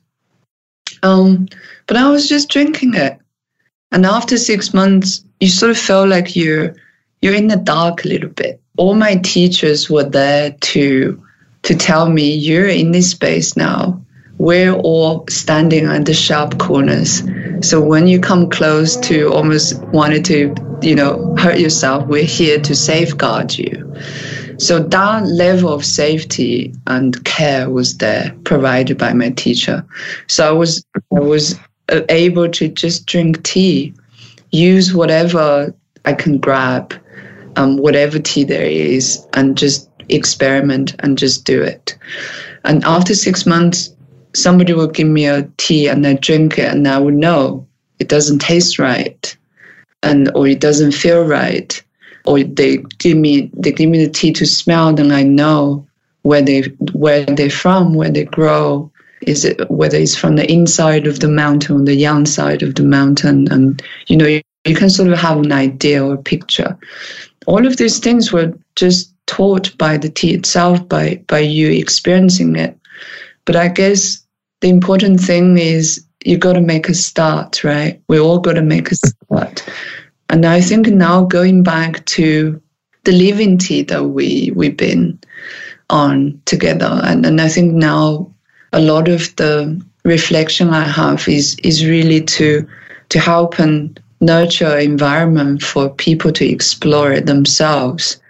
[1.02, 1.48] um,
[1.86, 3.18] but i was just drinking it
[3.92, 6.74] and after six months you sort of felt like you're
[7.22, 11.22] you're in the dark a little bit all my teachers were there to
[11.62, 14.00] to tell me you're in this space now
[14.38, 17.22] we're all standing at the sharp corners.
[17.62, 22.60] So when you come close to almost wanted to, you know, hurt yourself, we're here
[22.60, 23.94] to safeguard you.
[24.58, 29.84] So that level of safety and care was there provided by my teacher.
[30.26, 33.94] So I was I was able to just drink tea,
[34.50, 36.94] use whatever I can grab,
[37.56, 41.96] um, whatever tea there is, and just experiment and just do it.
[42.64, 43.94] And after six months,
[44.34, 47.66] somebody will give me a tea and I drink it and I would know
[47.98, 49.36] it doesn't taste right
[50.02, 51.82] and or it doesn't feel right
[52.26, 55.86] or they give me they give me the tea to smell then I know
[56.22, 58.90] where they where they're from where they grow
[59.22, 62.74] is it whether it's from the inside of the mountain or the yang side of
[62.74, 66.22] the mountain and you know you, you can sort of have an idea or a
[66.22, 66.76] picture
[67.46, 72.56] all of these things were just taught by the tea itself by by you experiencing
[72.56, 72.78] it
[73.46, 74.26] but I guess
[74.60, 78.02] the important thing is you got to make a start, right?
[78.08, 79.64] We all got to make a start.
[80.28, 82.60] And I think now going back to
[83.04, 85.20] the living tea that we we've been
[85.88, 88.34] on together, and, and I think now
[88.72, 92.66] a lot of the reflection I have is is really to
[93.08, 98.20] to help and nurture environment for people to explore it themselves,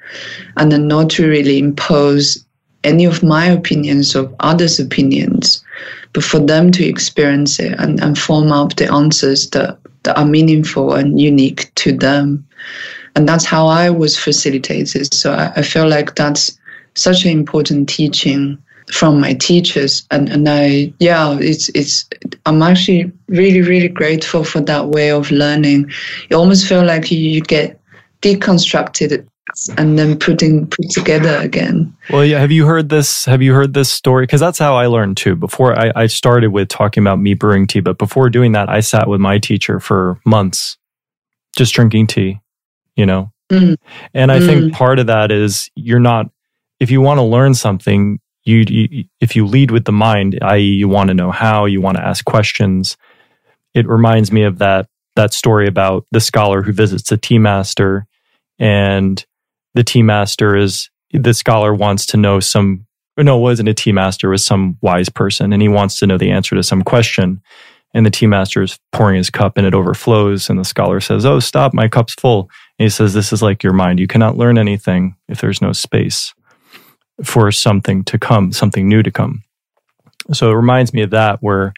[0.57, 2.45] and then not to really impose
[2.85, 5.65] any of my opinions or others' opinions,
[6.13, 10.25] but for them to experience it and, and form up the answers that, that are
[10.25, 12.47] meaningful and unique to them.
[13.17, 15.13] And that's how I was facilitated.
[15.13, 16.59] So I, I feel like that's
[16.95, 22.09] such an important teaching from my teachers and, and I yeah it's it's
[22.45, 25.91] I'm actually really really grateful for that way of learning.
[26.31, 27.81] You almost feel like you, you get
[28.23, 29.27] deconstructed
[29.79, 31.95] and then putting put together again.
[32.11, 33.25] Well, yeah, have you heard this?
[33.25, 34.25] Have you heard this story?
[34.25, 35.35] Because that's how I learned too.
[35.37, 38.81] Before I, I started with talking about me brewing tea, but before doing that, I
[38.81, 40.77] sat with my teacher for months,
[41.57, 42.41] just drinking tea.
[42.97, 43.77] You know, mm.
[44.15, 44.47] and I mm.
[44.47, 46.31] think part of that is you're not.
[46.79, 50.63] If you want to learn something, you, you if you lead with the mind, i.e.,
[50.63, 52.97] you want to know how, you want to ask questions.
[53.75, 58.07] It reminds me of that that story about the scholar who visits the tea master
[58.59, 59.25] and
[59.75, 62.87] the tea master is the scholar wants to know some
[63.19, 66.07] no, it wasn't a tea master, it was some wise person, and he wants to
[66.07, 67.41] know the answer to some question.
[67.95, 70.51] And the tea master is pouring his cup and it overflows.
[70.51, 72.51] And the scholar says, Oh, stop, my cup's full.
[72.79, 74.01] And he says, This is like your mind.
[74.01, 76.35] You cannot learn anything if there's no space
[77.25, 79.43] for something to come, something new to come.
[80.33, 81.73] So it reminds me of that, where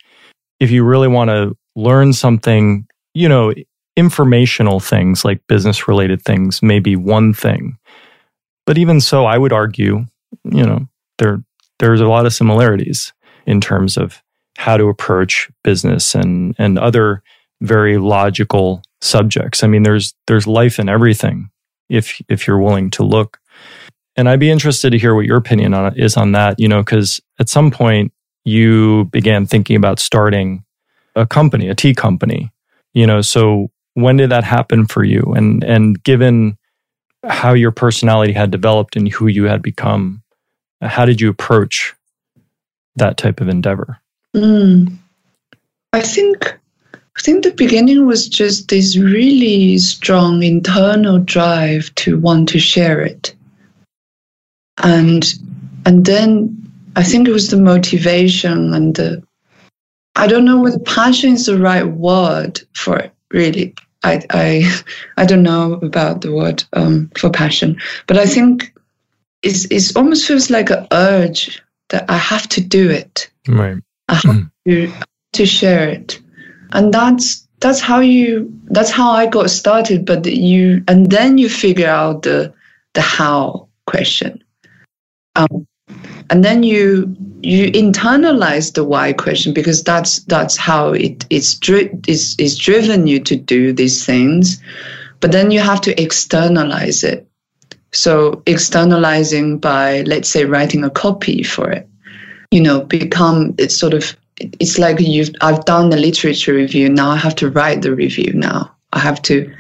[0.61, 3.53] if you really want to learn something, you know,
[3.97, 7.77] informational things like business related things may be one thing.
[8.67, 10.07] But even so, I would argue,
[10.45, 11.43] you know, there
[11.79, 13.13] there's a lot of similarities
[13.47, 14.23] in terms of
[14.57, 17.23] how to approach business and and other
[17.61, 19.63] very logical subjects.
[19.63, 21.51] I mean, there's there's life in everything
[21.89, 23.39] if if you're willing to look.
[24.19, 26.83] And I'd be interested to hear what your opinion on is on that, you know,
[26.83, 28.13] because at some point
[28.45, 30.65] you began thinking about starting
[31.15, 32.51] a company, a tea company.
[32.95, 35.23] You know, so when did that happen for you?
[35.37, 36.59] And and given
[37.29, 40.23] how your personality had developed and who you had become.
[40.81, 41.95] How did you approach
[42.97, 43.99] that type of endeavor?
[44.35, 44.97] Mm.
[45.93, 46.59] I think
[47.17, 53.01] I think the beginning was just this really strong internal drive to want to share
[53.01, 53.35] it.
[54.83, 55.25] And
[55.85, 59.23] and then I think it was the motivation and the
[60.17, 63.75] I don't know whether passion is the right word for it, really.
[64.03, 64.83] I, I,
[65.17, 68.73] I don't know about the word um, for passion, but I think
[69.43, 73.31] it's, it's almost feels like an urge that I have to do it.
[73.47, 73.79] Right.
[74.09, 74.93] I have to
[75.35, 76.21] to share it,
[76.73, 80.07] and that's that's how you that's how I got started.
[80.07, 82.55] But you and then you figure out the
[82.95, 84.43] the how question,
[85.39, 85.67] um,
[86.31, 91.91] and then you you internalize the why question because that's that's how it it's dri-
[92.07, 94.61] it's, it's driven you to do these things,
[95.21, 97.27] but then you have to externalize it.
[97.93, 101.89] So externalizing by let's say writing a copy for it,
[102.51, 106.89] you know, become it's sort of it's like you've I've done the literature review.
[106.89, 108.33] Now I have to write the review.
[108.35, 109.51] Now I have to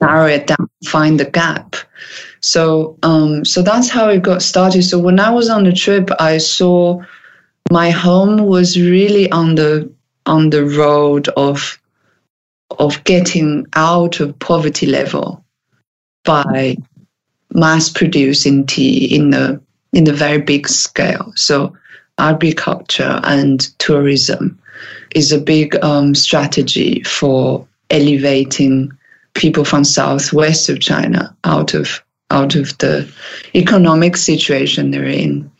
[0.00, 1.76] narrow it down, find the gap.
[2.44, 4.82] So um, so that's how it got started.
[4.82, 7.02] So when I was on the trip, I saw
[7.72, 9.90] my home was really on the
[10.26, 11.78] on the road of
[12.78, 15.42] of getting out of poverty level
[16.24, 16.76] by
[17.54, 19.58] mass producing tea in the
[19.94, 21.32] in the very big scale.
[21.36, 21.74] So
[22.18, 24.58] agriculture and tourism
[25.14, 28.92] is a big um, strategy for elevating
[29.32, 33.10] people from southwest of China out of out of the
[33.54, 35.50] economic situation they're in.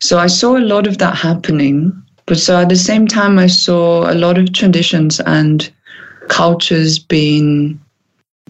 [0.00, 1.92] So I saw a lot of that happening,
[2.26, 5.70] but so at the same time I saw a lot of traditions and
[6.28, 7.80] cultures being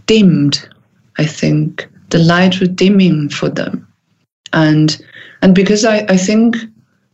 [0.07, 0.68] dimmed.
[1.18, 3.86] I think the light was dimming for them,
[4.52, 5.05] and
[5.42, 6.57] and because I, I think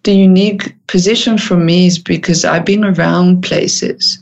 [0.05, 4.19] the unique position for me is because I've been around places.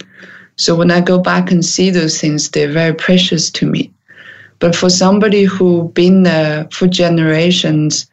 [0.56, 3.92] So when I go back and see those things, they're very precious to me.
[4.60, 8.06] But for somebody who been there for generations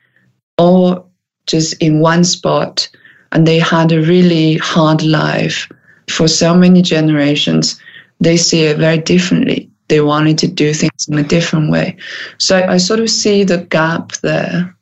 [0.58, 1.04] or
[1.48, 2.88] just in one spot
[3.32, 5.68] and they had a really hard life
[6.08, 7.80] for so many generations,
[8.20, 9.70] they see it very differently.
[9.88, 11.98] They wanted to do things in a different way.
[12.38, 14.76] So I, sort of see the gap there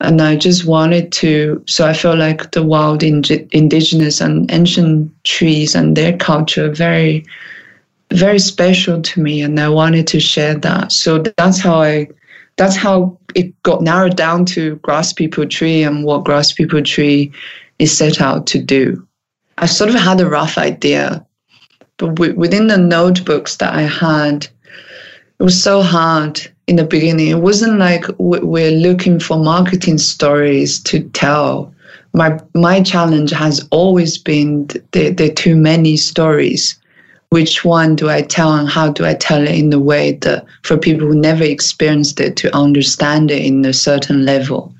[0.00, 1.62] and I just wanted to.
[1.66, 7.24] So I feel like the wild indigenous and ancient trees and their culture very,
[8.12, 10.92] very special to me, and I wanted to share that.
[10.92, 12.08] So that's how I.
[12.56, 17.30] That's how it got narrowed down to Grass People Tree and what Grass People Tree
[17.78, 19.06] is set out to do.
[19.58, 21.24] I sort of had a rough idea,
[21.98, 24.48] but within the notebooks that I had,
[25.38, 27.28] it was so hard in the beginning.
[27.28, 31.72] It wasn't like we're looking for marketing stories to tell.
[32.12, 36.78] My my challenge has always been there, there are too many stories.
[37.30, 40.46] Which one do I tell and how do I tell it in the way that
[40.62, 44.74] for people who never experienced it to understand it in a certain level?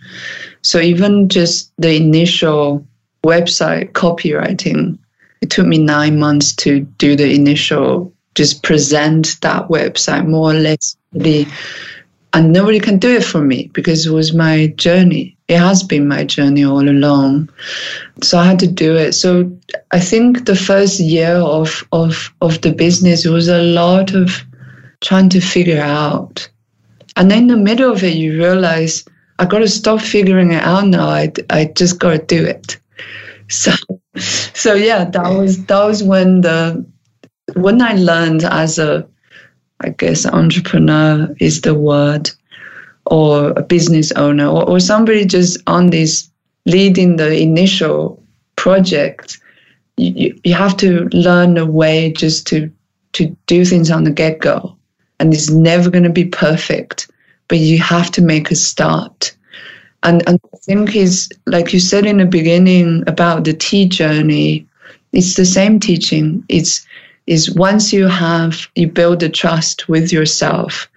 [0.63, 2.87] So even just the initial
[3.25, 4.99] website copywriting,
[5.41, 10.55] it took me nine months to do the initial just present that website more or
[10.55, 11.47] less the
[12.33, 16.09] and nobody can do it for me because it was my journey it has been
[16.09, 17.49] my journey all along.
[18.23, 19.13] So i had to do it.
[19.13, 19.59] So
[19.93, 24.43] i think the first year of of of the business was a lot of
[25.01, 26.49] trying to figure out.
[27.17, 29.05] And then in the middle of it you realize
[29.39, 31.09] i got to stop figuring it out now.
[31.09, 32.79] I, I just got to do it.
[33.51, 33.73] So
[34.55, 36.85] so yeah that was that was when the
[37.55, 39.09] when i learned as a
[39.81, 42.31] I guess entrepreneur is the word,
[43.09, 46.31] or a business owner, or, or somebody just on this
[46.67, 48.23] leading the initial
[48.57, 49.41] project.
[49.97, 52.71] You, you have to learn a way just to
[53.15, 54.77] to do things on the get go,
[55.19, 57.11] and it's never going to be perfect,
[57.49, 59.35] but you have to make a start.
[60.03, 64.67] And, and I think is like you said in the beginning about the tea journey.
[65.13, 66.45] It's the same teaching.
[66.49, 66.87] It's
[67.27, 70.89] is once you have you build the trust with yourself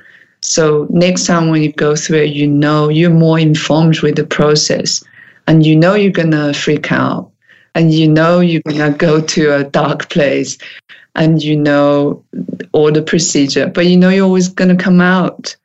[0.41, 4.25] so next time when you go through it you know you're more informed with the
[4.25, 5.03] process.
[5.47, 7.31] And you know you're gonna freak out.
[7.75, 10.57] And you know you're gonna go to a dark place.
[11.15, 12.23] And you know
[12.71, 13.67] all the procedure.
[13.67, 15.55] But you know you're always gonna come out.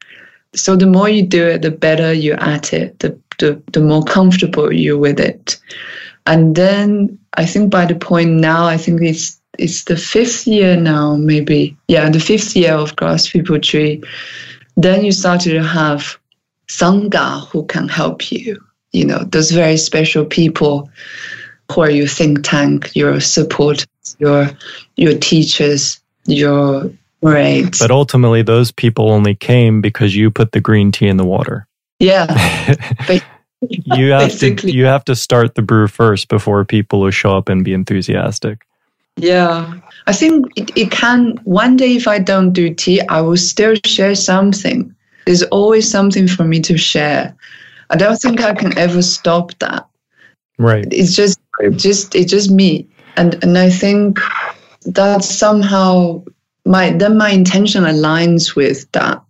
[0.54, 2.98] So the more you do it the better you're at it.
[2.98, 5.58] The, the, the more comfortable you're with it.
[6.26, 10.76] And then i think by the point now i think it's it's the fifth year
[10.76, 11.76] now, maybe.
[11.88, 14.02] Yeah, the fifth year of Grass People Tree.
[14.76, 16.18] Then you start to have
[16.68, 18.62] Sangha who can help you.
[18.92, 20.90] You know, those very special people
[21.72, 23.86] who are your think tank, your supporters,
[24.18, 24.50] your
[24.96, 26.90] your teachers, your
[27.22, 27.74] right.
[27.78, 31.66] But ultimately those people only came because you put the green tea in the water.
[31.98, 32.74] Yeah.
[33.60, 34.72] you have Basically.
[34.72, 37.72] to you have to start the brew first before people will show up and be
[37.72, 38.66] enthusiastic.
[39.16, 39.74] Yeah.
[40.06, 43.74] I think it, it can, one day if I don't do tea, I will still
[43.84, 44.94] share something.
[45.26, 47.34] There's always something for me to share.
[47.90, 49.86] I don't think I can ever stop that.
[50.58, 50.86] Right.
[50.90, 51.38] It's just
[51.72, 52.88] just it's just me.
[53.16, 54.20] And and I think
[54.84, 56.24] that somehow
[56.64, 59.22] my then my intention aligns with that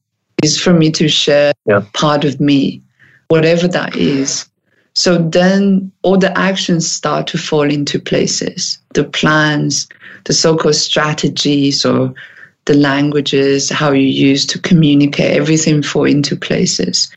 [0.43, 1.85] is for me to share yeah.
[1.95, 2.83] part of me,
[3.29, 4.49] whatever that is.
[4.97, 8.79] So then all the actions start to fall into places.
[8.95, 9.87] The plans,
[10.25, 12.15] the so-called strategies or
[12.65, 17.11] the languages, how you use to communicate, everything fall into places.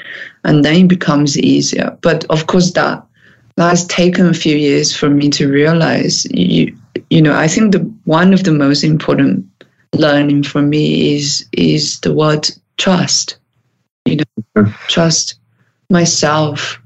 [0.43, 1.97] And then it becomes easier.
[2.01, 3.03] But of course that
[3.55, 6.77] that has taken a few years for me to realize you
[7.09, 9.45] you know, I think the one of the most important
[9.93, 13.37] learning for me is is the word trust.
[14.05, 14.23] You know,
[14.57, 14.73] mm.
[14.87, 15.35] trust
[15.89, 16.79] myself.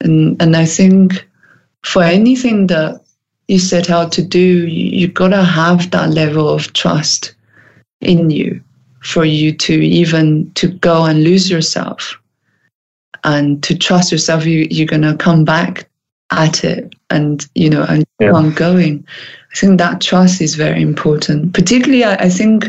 [0.00, 1.28] And and I think
[1.84, 3.00] for anything that
[3.48, 7.34] you set out to do, you, you gotta have that level of trust
[8.00, 8.62] in you
[9.00, 12.20] for you to even to go and lose yourself.
[13.24, 15.88] And to trust yourself you, you're gonna come back
[16.30, 18.32] at it and you know and yeah.
[18.32, 19.06] on going.
[19.52, 21.54] I think that trust is very important.
[21.54, 22.66] Particularly I, I think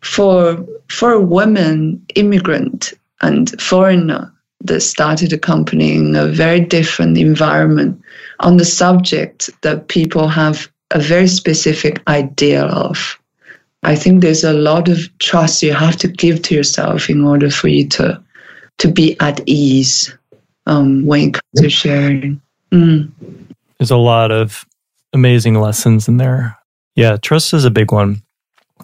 [0.00, 2.92] for for a woman immigrant
[3.22, 4.33] and foreigner
[4.64, 8.00] that started accompanying a very different environment
[8.40, 13.18] on the subject that people have a very specific idea of
[13.82, 17.50] i think there's a lot of trust you have to give to yourself in order
[17.50, 18.20] for you to
[18.78, 20.16] to be at ease
[20.66, 22.40] um, when it comes to sharing
[22.74, 23.12] Mm.
[23.78, 24.66] There's a lot of
[25.12, 26.58] amazing lessons in there.
[26.96, 28.22] Yeah, trust is a big one,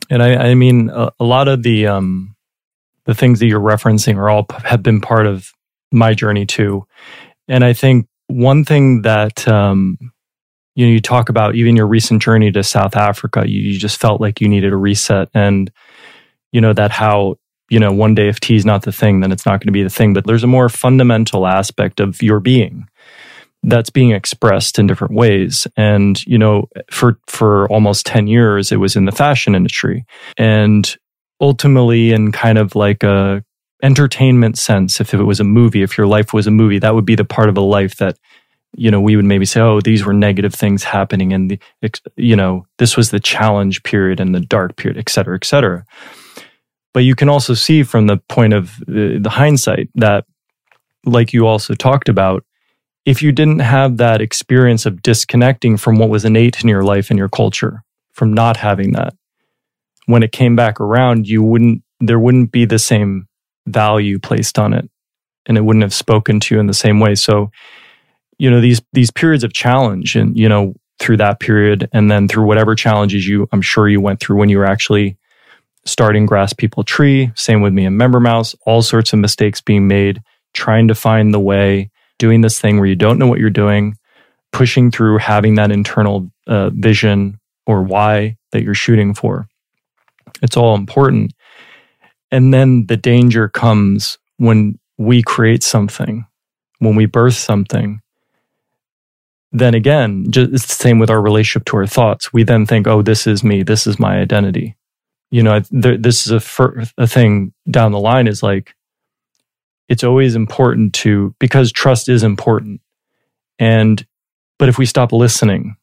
[0.08, 2.36] and I, I mean a, a lot of the um,
[3.04, 5.52] the things that you're referencing are all have been part of
[5.93, 6.86] my journey too.
[7.49, 9.99] And I think one thing that um,
[10.74, 14.01] you know you talk about even your recent journey to South Africa, you, you just
[14.01, 15.70] felt like you needed a reset, and
[16.53, 17.36] you know that how
[17.68, 19.72] you know one day if tea is not the thing, then it's not going to
[19.72, 20.14] be the thing.
[20.14, 22.86] But there's a more fundamental aspect of your being
[23.62, 28.76] that's being expressed in different ways and you know for for almost 10 years it
[28.76, 30.07] was in the fashion industry
[30.38, 30.97] and
[31.43, 33.45] ultimately in kind of like a
[33.82, 37.04] entertainment sense if it was a movie if your life was a movie that would
[37.04, 38.18] be the part of a life that
[38.76, 42.36] you know we would maybe say oh these were negative things happening and the you
[42.36, 45.84] know this was the challenge period and the dark period et cetera et cetera.
[46.92, 50.24] But you can also see from the point of the, the hindsight that
[51.04, 52.44] like you also talked about
[53.06, 57.10] if you didn't have that experience of disconnecting from what was innate in your life
[57.10, 59.14] and your culture, from not having that,
[60.06, 63.26] when it came back around, you wouldn't, there wouldn't be the same
[63.70, 64.88] value placed on it
[65.46, 67.14] and it wouldn't have spoken to you in the same way.
[67.14, 67.50] So,
[68.38, 72.28] you know, these, these periods of challenge and, you know, through that period and then
[72.28, 75.16] through whatever challenges you, I'm sure you went through when you were actually
[75.84, 80.22] starting Grass People Tree, same with me and MemberMouse, all sorts of mistakes being made,
[80.52, 83.96] trying to find the way doing this thing where you don't know what you're doing,
[84.52, 89.48] pushing through having that internal uh, vision or why that you're shooting for.
[90.42, 91.32] It's all important.
[92.30, 96.26] And then the danger comes when we create something,
[96.78, 98.00] when we birth something.
[99.52, 102.32] Then again, just, it's the same with our relationship to our thoughts.
[102.32, 104.76] We then think, oh, this is me, this is my identity.
[105.30, 108.74] You know, th- this is a, fir- a thing down the line is like,
[109.90, 112.80] it's always important to because trust is important
[113.58, 114.06] and
[114.58, 115.76] but if we stop listening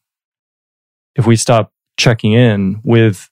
[1.14, 3.30] if we stop checking in with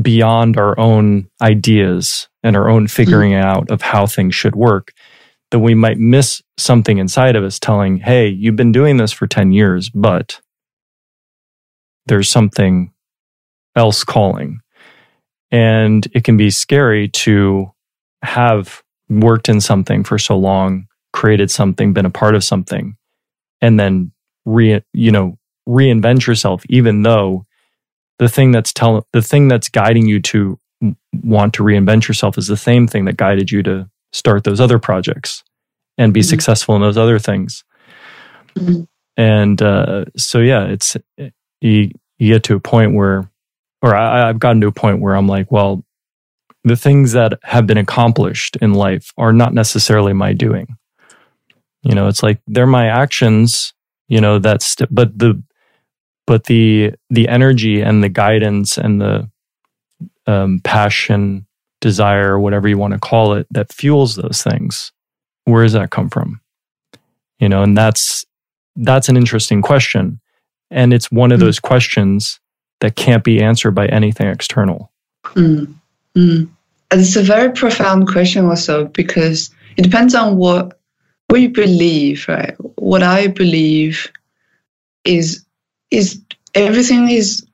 [0.00, 3.46] beyond our own ideas and our own figuring mm-hmm.
[3.46, 4.92] out of how things should work
[5.50, 9.26] then we might miss something inside of us telling hey you've been doing this for
[9.26, 10.40] 10 years but
[12.06, 12.92] there's something
[13.76, 14.60] else calling
[15.50, 17.72] and it can be scary to
[18.22, 22.96] have worked in something for so long, created something, been a part of something,
[23.60, 24.12] and then
[24.44, 27.44] re you know reinvent yourself, even though
[28.18, 30.58] the thing that's telling the thing that's guiding you to
[31.12, 34.78] want to reinvent yourself is the same thing that guided you to start those other
[34.78, 35.42] projects
[35.96, 36.28] and be mm-hmm.
[36.28, 37.64] successful in those other things.
[38.54, 38.82] Mm-hmm.
[39.16, 40.96] And uh, so, yeah, it's
[41.60, 43.28] you, you get to a point where,
[43.82, 45.84] or I, I've gotten to a point where I'm like, well,
[46.64, 50.76] the things that have been accomplished in life are not necessarily my doing.
[51.82, 53.72] You know, it's like they're my actions,
[54.08, 55.42] you know, that's, but the,
[56.26, 59.30] but the, the energy and the guidance and the
[60.28, 61.46] um, passion,
[61.80, 64.92] desire, whatever you want to call it, that fuels those things,
[65.44, 66.40] where does that come from?
[67.40, 68.24] You know, and that's,
[68.76, 70.20] that's an interesting question.
[70.70, 71.44] And it's one of mm.
[71.44, 72.38] those questions
[72.80, 74.92] that can't be answered by anything external.
[75.24, 75.74] Mm.
[76.14, 76.48] Mm.
[76.92, 80.78] It's a very profound question, also, because it depends on what
[81.30, 82.54] we believe, right?
[82.76, 84.10] What I believe
[85.04, 85.44] is
[85.90, 86.20] is
[86.54, 87.46] everything is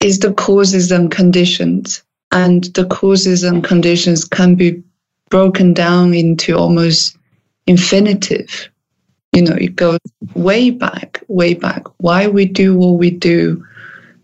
[0.00, 2.02] is the causes and conditions,
[2.32, 4.82] and the causes and conditions can be
[5.28, 7.16] broken down into almost
[7.66, 8.68] infinitive.
[9.32, 9.98] You know, it goes
[10.34, 11.84] way back, way back.
[11.98, 13.64] Why we do what we do.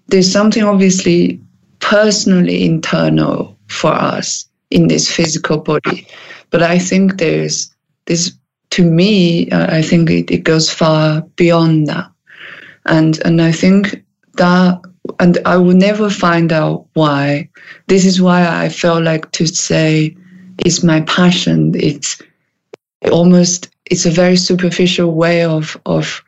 [0.09, 1.41] There's something obviously
[1.81, 6.07] personally internal for us in this physical body,
[6.51, 7.75] but I think there's
[8.07, 8.33] this.
[8.73, 12.11] To me, I think it, it goes far beyond that,
[12.85, 14.05] and and I think
[14.35, 14.83] that
[15.21, 17.49] and I will never find out why.
[17.87, 20.17] This is why I felt like to say
[20.59, 21.73] it's my passion.
[21.75, 22.21] It's
[23.11, 26.23] almost it's a very superficial way of of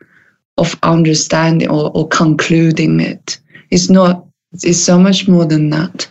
[0.57, 3.39] of understanding or, or concluding it.
[3.69, 4.25] It's not.
[4.53, 6.07] It's so much more than that.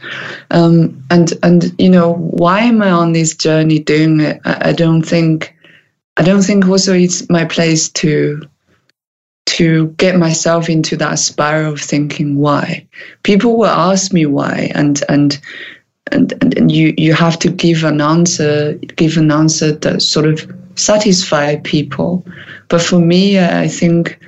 [0.51, 4.41] Um, and and you know why am I on this journey doing it?
[4.45, 5.55] I, I don't think.
[6.17, 8.43] I don't think also it's my place to
[9.47, 12.87] to get myself into that spiral of thinking why.
[13.23, 15.41] People will ask me why, and and
[16.13, 20.51] and, and you you have to give an answer, give an answer that sort of
[20.77, 22.25] satisfy people.
[22.69, 24.19] But for me, I think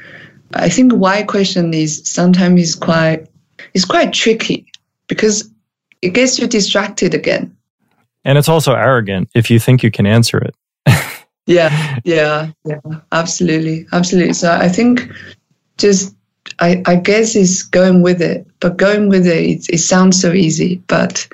[0.55, 3.27] I think why question is sometimes is quite
[3.75, 4.67] is quite tricky
[5.07, 5.51] because
[6.03, 7.57] it gets you distracted again.
[8.25, 10.55] And it's also arrogant if you think you can answer it.
[11.53, 12.81] Yeah, yeah, yeah,
[13.13, 14.33] absolutely, absolutely.
[14.35, 15.11] So I think
[15.79, 16.15] just
[16.59, 20.33] I, I guess is going with it, but going with it, it, it sounds so
[20.33, 21.29] easy, but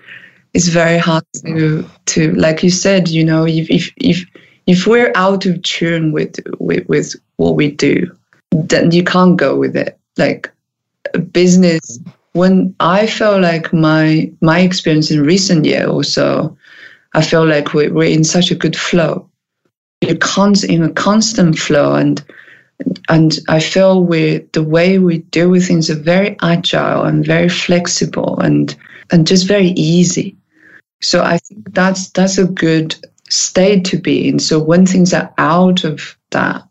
[0.54, 4.24] it's very hard to to like you said, you know, if if if
[4.66, 8.10] if we're out of tune with with with what we do,
[8.50, 9.98] then you can't go with it.
[10.16, 10.50] Like
[11.32, 11.98] business,
[12.32, 16.56] when I felt like my my experience in recent year also,
[17.14, 19.27] I feel like we, we're in such a good flow
[20.00, 22.24] in a constant flow and
[23.08, 27.48] and I feel we the way we deal with things are very agile and very
[27.48, 28.74] flexible and
[29.10, 30.36] and just very easy.
[31.00, 32.94] So I think that's that's a good
[33.28, 34.38] state to be in.
[34.38, 36.62] So when things are out of that,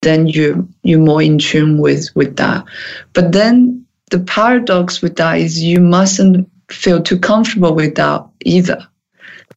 [0.00, 2.64] then you you're more in tune with with that.
[3.12, 8.86] But then the paradox with that is you mustn't feel too comfortable with that either.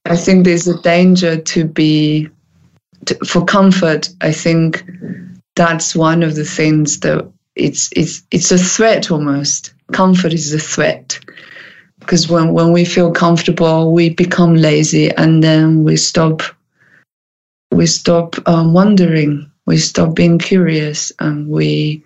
[0.05, 2.29] I think there's a danger to be
[3.25, 4.83] for comfort, I think
[5.55, 9.73] that's one of the things that it's it's it's a threat almost.
[9.91, 11.19] Comfort is a threat
[11.99, 16.43] because when when we feel comfortable, we become lazy, and then we stop
[17.71, 22.03] we stop um, wondering, we stop being curious, and we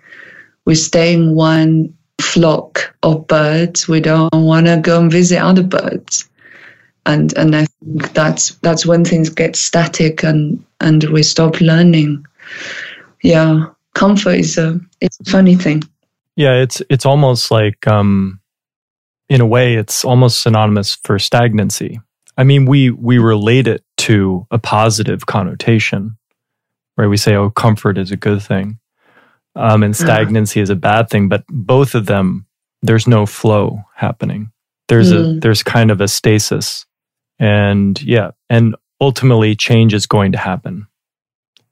[0.64, 3.88] we stay in one flock of birds.
[3.88, 6.29] We don't want to go and visit other birds
[7.06, 12.24] and and I think that's that's when things get static and and we stop learning.
[13.22, 15.82] Yeah, comfort is a it's a funny thing.
[16.36, 18.40] Yeah, it's it's almost like um,
[19.28, 22.00] in a way it's almost synonymous for stagnancy.
[22.36, 26.16] I mean, we we relate it to a positive connotation,
[26.96, 27.06] right?
[27.06, 28.78] We say, "Oh, comfort is a good thing,"
[29.56, 31.28] um, and stagnancy is a bad thing.
[31.28, 32.46] But both of them,
[32.82, 34.52] there's no flow happening.
[34.88, 35.36] There's mm.
[35.36, 36.86] a there's kind of a stasis
[37.40, 40.86] and yeah, and ultimately change is going to happen.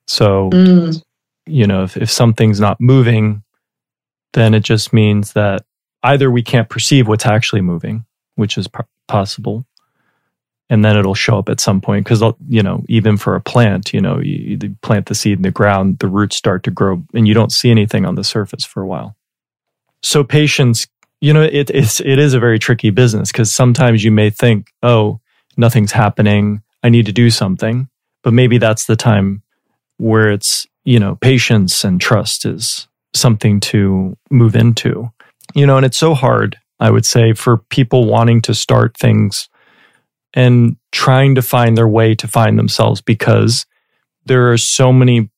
[0.06, 1.00] So, mm.
[1.46, 3.42] you know, if, if something's not moving,
[4.32, 5.64] then it just means that
[6.02, 8.06] either we can't perceive what's actually moving,
[8.36, 8.66] which is
[9.06, 9.66] possible,
[10.70, 12.04] and then it'll show up at some point.
[12.04, 15.42] Because, you know, even for a plant, you know, you, you plant the seed in
[15.42, 18.64] the ground, the roots start to grow, and you don't see anything on the surface
[18.64, 19.16] for a while.
[20.02, 20.86] So, patience,
[21.20, 24.72] you know, it, it's, it is a very tricky business because sometimes you may think,
[24.82, 25.20] oh,
[25.58, 26.62] nothing's happening.
[26.82, 27.88] I need to do something.
[28.22, 29.42] But maybe that's the time
[29.98, 35.10] where it's, you know, patience and trust is something to move into.
[35.54, 39.48] You know, and it's so hard, I would say, for people wanting to start things
[40.34, 43.66] and trying to find their way to find themselves because
[44.26, 45.30] there are so many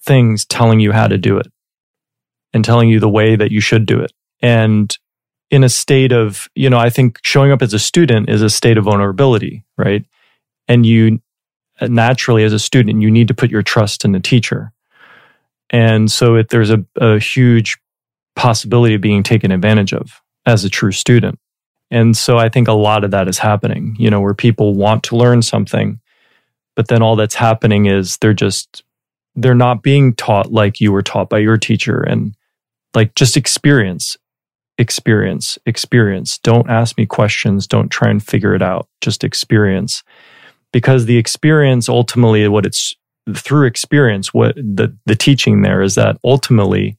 [0.00, 1.48] things telling you how to do it
[2.52, 4.12] and telling you the way that you should do it.
[4.40, 4.96] And
[5.50, 8.50] in a state of, you know, I think showing up as a student is a
[8.50, 10.04] state of vulnerability, right?
[10.68, 11.20] And you
[11.80, 14.72] uh, naturally, as a student, you need to put your trust in the teacher.
[15.70, 17.76] And so if there's a, a huge
[18.34, 21.38] possibility of being taken advantage of as a true student.
[21.90, 25.02] And so I think a lot of that is happening, you know, where people want
[25.04, 26.00] to learn something,
[26.74, 28.82] but then all that's happening is they're just,
[29.34, 32.34] they're not being taught like you were taught by your teacher and
[32.94, 34.16] like just experience
[34.78, 36.38] experience, experience.
[36.38, 37.66] Don't ask me questions.
[37.66, 38.88] Don't try and figure it out.
[39.00, 40.02] Just experience.
[40.72, 42.94] Because the experience ultimately what it's
[43.34, 46.96] through experience, what the, the teaching there is that ultimately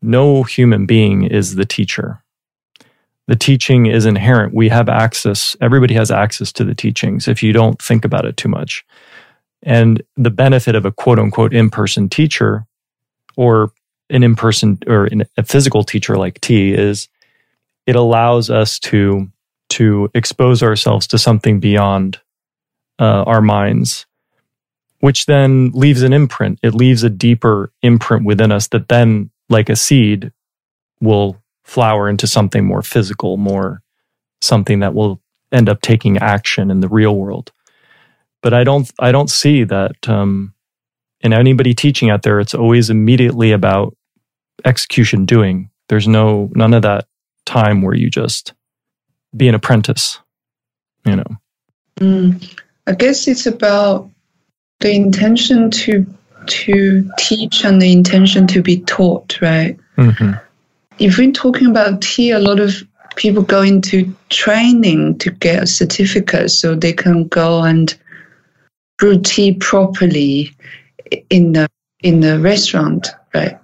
[0.00, 2.22] no human being is the teacher.
[3.28, 4.54] The teaching is inherent.
[4.54, 8.36] We have access, everybody has access to the teachings if you don't think about it
[8.36, 8.84] too much.
[9.62, 12.66] And the benefit of a quote unquote in person teacher
[13.36, 13.72] or
[14.12, 17.08] an in person or a physical teacher like tea is
[17.86, 19.28] it allows us to
[19.70, 22.20] to expose ourselves to something beyond
[22.98, 24.04] uh, our minds,
[25.00, 26.58] which then leaves an imprint.
[26.62, 30.30] It leaves a deeper imprint within us that then, like a seed,
[31.00, 33.82] will flower into something more physical, more
[34.42, 37.50] something that will end up taking action in the real world.
[38.42, 40.52] But I don't, I don't see that um,
[41.22, 42.40] in anybody teaching out there.
[42.40, 43.96] It's always immediately about
[44.64, 45.70] execution, doing.
[45.88, 47.06] There's no none of that
[47.44, 48.54] time where you just
[49.36, 50.18] be an apprentice,
[51.04, 51.36] you know?
[51.96, 54.08] Mm, I guess it's about
[54.80, 56.06] the intention to
[56.46, 59.78] to teach and the intention to be taught, right?
[59.96, 60.32] Mm-hmm.
[60.98, 62.74] If we're talking about tea, a lot of
[63.16, 67.94] people go into training to get a certificate so they can go and
[68.98, 70.50] brew tea properly
[71.30, 71.68] in the
[72.00, 73.58] in the restaurant, right?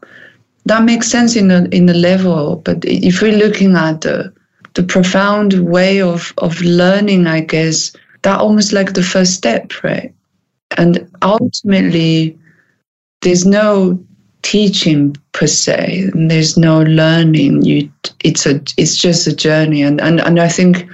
[0.69, 4.35] That makes sense in the in the level, but if we're looking at the
[4.75, 7.93] the profound way of of learning, I guess,
[8.23, 10.15] that almost like the first step, right?
[10.79, 12.39] And ultimately,
[13.23, 14.05] there's no
[14.43, 17.63] teaching per se, and there's no learning.
[17.65, 17.93] You,
[18.25, 20.89] it's a, it's just a journey, and and and I think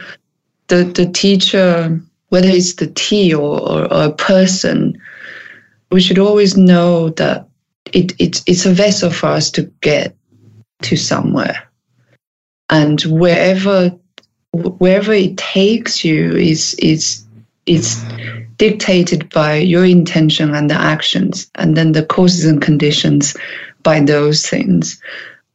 [0.69, 2.01] the the teacher,
[2.31, 5.01] whether it's the tea or, or, or a person,
[5.93, 7.49] we should always know that
[7.93, 10.17] it, it it's a vessel for us to get
[10.83, 11.69] to somewhere.
[12.71, 13.97] And wherever
[14.53, 17.25] wherever it takes you is is
[17.67, 18.03] is
[18.57, 23.37] dictated by your intention and the actions and then the causes and conditions
[23.83, 25.01] by those things.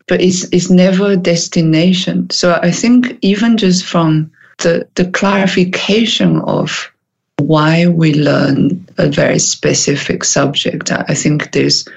[0.07, 2.29] But it's it's never a destination.
[2.29, 6.91] So i think even just from the the clarification of
[7.39, 11.87] why we learn a very specific subject i think there's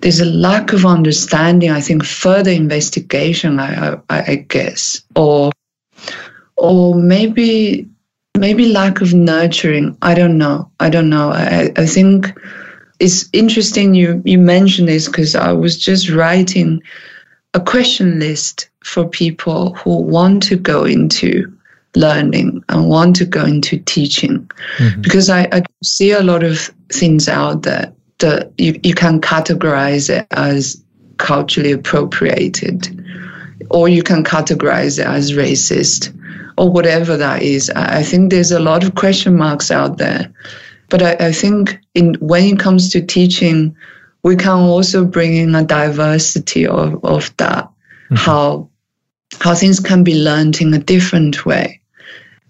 [0.00, 1.70] there's a lack of understanding.
[1.70, 3.58] I think further investigation.
[3.58, 5.50] I, I, I guess, or
[6.56, 7.88] or maybe
[8.36, 9.96] maybe lack of nurturing.
[10.02, 10.70] I don't know.
[10.78, 11.30] I don't know.
[11.30, 12.32] I, I think
[13.00, 16.82] it's interesting you you mentioned this because I was just writing
[17.54, 21.52] a question list for people who want to go into
[21.98, 25.00] learning and want to go into teaching mm-hmm.
[25.00, 30.08] because I, I see a lot of things out there that you, you can categorize
[30.08, 30.82] it as
[31.16, 33.04] culturally appropriated,
[33.70, 36.14] or you can categorize it as racist,
[36.56, 37.70] or whatever that is.
[37.70, 40.32] I, I think there's a lot of question marks out there.
[40.90, 43.76] But I, I think in, when it comes to teaching,
[44.22, 48.14] we can also bring in a diversity of, of that, mm-hmm.
[48.14, 48.70] how
[49.40, 51.77] how things can be learned in a different way.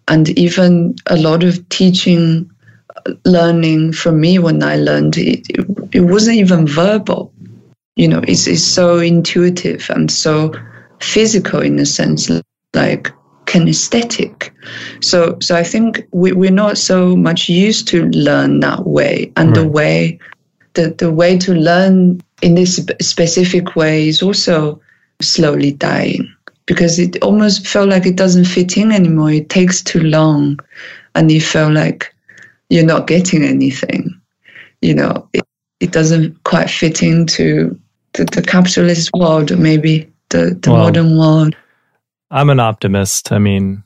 [0.09, 2.51] And even a lot of teaching
[3.25, 7.33] learning for me when I learned it, it, it wasn't even verbal.
[7.97, 10.53] You know, it's, it's so intuitive and so
[11.01, 12.31] physical in a sense,
[12.75, 13.13] like
[13.47, 14.51] kinesthetic.
[15.01, 19.49] So, so I think we, we're not so much used to learn that way, and
[19.49, 19.63] right.
[19.63, 20.19] the way,
[20.75, 24.81] the, the way to learn in this specific way is also
[25.21, 26.33] slowly dying
[26.69, 29.33] because it almost felt like it doesn't fit in anymore.
[29.33, 30.61] It takes too long,
[31.15, 32.15] and you feel like
[32.69, 34.21] you're not getting anything.
[34.83, 35.45] You know, it,
[35.81, 37.77] it doesn't quite fit into
[38.13, 41.57] the, the capitalist world, or maybe the, the well, modern world.
[42.31, 43.33] I'm an optimist.
[43.33, 43.83] I mean,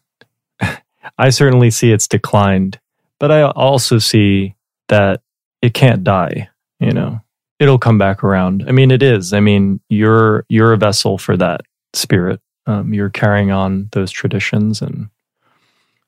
[1.18, 2.80] I certainly see it's declined,
[3.20, 4.56] but I also see
[4.88, 5.22] that
[5.62, 7.20] it can't die, you know.
[7.60, 8.64] It'll come back around.
[8.66, 9.32] I mean, it is.
[9.32, 11.60] I mean, you're you're a vessel for that
[11.94, 12.40] spirit.
[12.66, 15.08] Um, you're carrying on those traditions, and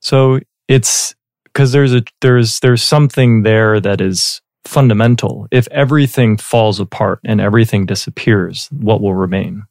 [0.00, 5.46] so it's because there's a there's there's something there that is fundamental.
[5.50, 9.64] If everything falls apart and everything disappears, what will remain?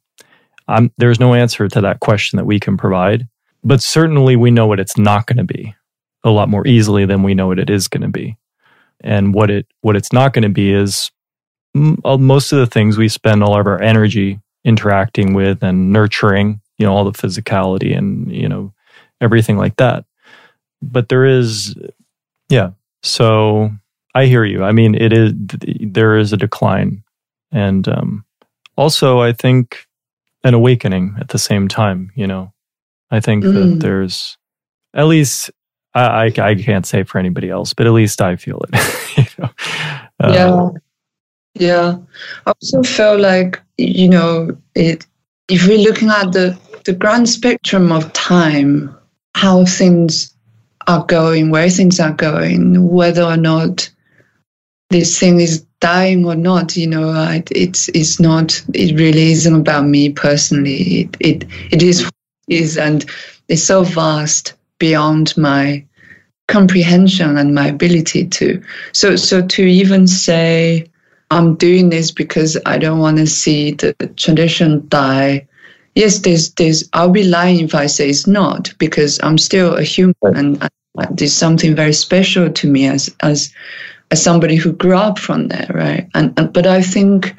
[0.98, 3.28] There's no answer to that question that we can provide,
[3.62, 5.74] but certainly we know what it's not going to be
[6.24, 8.36] a lot more easily than we know what it is going to be.
[9.02, 11.10] And what it what it's not going to be is
[12.04, 16.60] uh, most of the things we spend all of our energy interacting with and nurturing,
[16.78, 18.72] you know, all the physicality and you know
[19.20, 20.04] everything like that
[20.90, 21.74] but there is,
[22.48, 22.70] yeah.
[23.02, 23.70] So
[24.14, 24.62] I hear you.
[24.62, 27.02] I mean, it is there is a decline,
[27.52, 28.24] and um,
[28.76, 29.86] also I think
[30.42, 32.12] an awakening at the same time.
[32.14, 32.52] You know,
[33.10, 33.52] I think mm.
[33.54, 34.36] that there's
[34.94, 35.50] at least
[35.94, 39.16] I, I, I can't say for anybody else, but at least I feel it.
[39.16, 39.50] you know,
[40.20, 40.68] Uh, yeah.
[41.56, 41.98] Yeah.
[42.46, 45.06] I also feel like, you know, it
[45.48, 48.94] if we're looking at the, the grand spectrum of time,
[49.34, 50.34] how things
[50.86, 53.90] are going, where things are going, whether or not
[54.90, 58.62] this thing is dying or not, you know, it's it's not.
[58.72, 61.00] It really isn't about me personally.
[61.00, 62.08] It it it is
[62.48, 63.04] is and
[63.48, 65.84] it's so vast beyond my
[66.48, 68.62] comprehension and my ability to.
[68.92, 70.86] So so to even say
[71.30, 75.48] I'm doing this because I don't want to see the tradition die.
[75.94, 76.88] Yes, there's there's.
[76.92, 81.18] I'll be lying if I say it's not because I'm still a human and, and
[81.18, 83.52] there's something very special to me as as
[84.10, 86.08] as somebody who grew up from there, right?
[86.14, 87.34] And, and but I think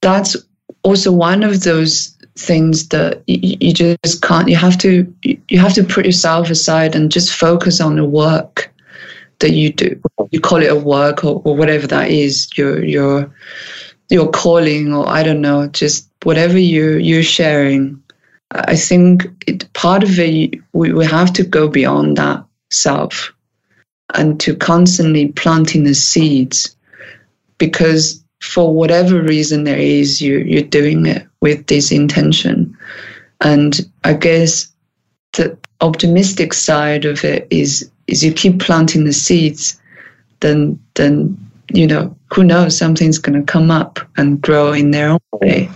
[0.00, 0.36] that's
[0.82, 4.48] also one of those things that you, you, just can't.
[4.48, 8.72] You have to you have to put yourself aside and just focus on the work
[9.40, 10.00] that you do.
[10.30, 12.50] You call it a work or, or whatever that is.
[12.56, 13.34] Your your
[14.10, 18.02] your calling or I don't know, just whatever you you're sharing.
[18.52, 23.32] I think it, part of it we, we have to go beyond that self
[24.14, 26.74] and to constantly planting the seeds
[27.58, 32.76] because for whatever reason there is you you're doing it with this intention
[33.40, 34.72] and i guess
[35.34, 39.80] the optimistic side of it is is you keep planting the seeds
[40.40, 41.36] then then
[41.72, 45.68] you know who knows something's going to come up and grow in their own way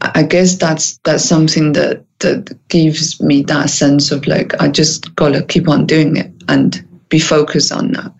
[0.00, 5.14] i guess that's that's something that that gives me that sense of like i just
[5.16, 8.12] gotta keep on doing it and be focused on that.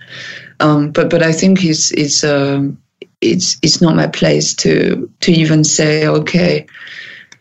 [0.60, 2.80] Um, but but I think it's it's um,
[3.20, 6.66] it's it's not my place to to even say okay,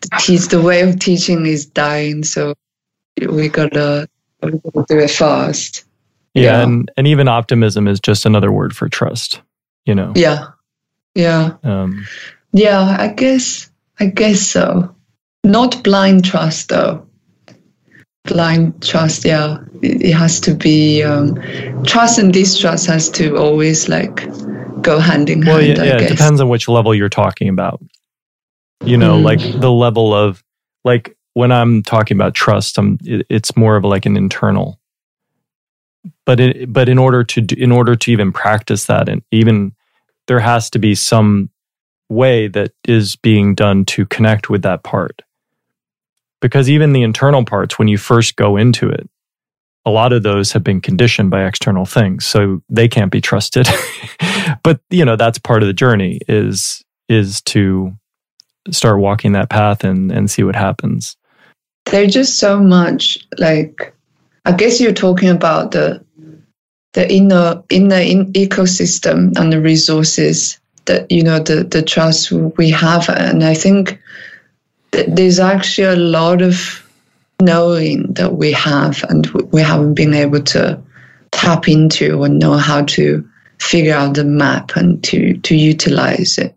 [0.00, 2.54] the, the way of teaching is dying, so
[3.20, 4.08] we gotta,
[4.42, 5.84] we gotta do it fast.
[6.34, 9.40] Yeah, yeah, and and even optimism is just another word for trust.
[9.84, 10.12] You know.
[10.14, 10.48] Yeah,
[11.14, 12.06] yeah, um,
[12.52, 12.96] yeah.
[12.98, 13.67] I guess
[14.00, 14.94] I guess so.
[15.44, 17.06] Not blind trust though.
[18.24, 19.58] Blind trust yeah.
[19.80, 21.36] It, has to be um,
[21.84, 24.26] trust and distrust has to always like
[24.82, 27.82] go hand in well, hand yeah, yeah it depends on which level you're talking about.
[28.84, 29.22] You know mm.
[29.22, 30.42] like the level of
[30.84, 34.78] like when i'm talking about trust i'm it, it's more of like an internal.
[36.24, 39.74] But it, but in order to do, in order to even practice that and even
[40.26, 41.50] there has to be some
[42.08, 45.22] way that is being done to connect with that part
[46.40, 49.08] because even the internal parts, when you first go into it,
[49.84, 52.26] a lot of those have been conditioned by external things.
[52.26, 53.68] So they can't be trusted.
[54.62, 57.92] but, you know, that's part of the journey is, is to
[58.70, 61.16] start walking that path and, and see what happens.
[61.86, 63.94] There's just so much like,
[64.44, 66.04] I guess you're talking about the,
[66.92, 72.70] the inner, inner in ecosystem and the resources that, you know, the, the trust we
[72.70, 73.08] have.
[73.08, 73.98] And I think,
[74.92, 76.84] there's actually a lot of
[77.40, 80.80] knowing that we have and we haven't been able to
[81.30, 83.28] tap into or know how to
[83.60, 86.56] figure out the map and to to utilize it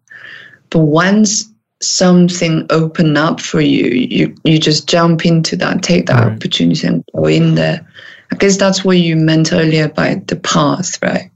[0.69, 1.51] but once
[1.81, 6.33] something open up for you you you just jump into that take that right.
[6.33, 7.85] opportunity and go in there
[8.31, 11.29] i guess that's what you meant earlier by the path right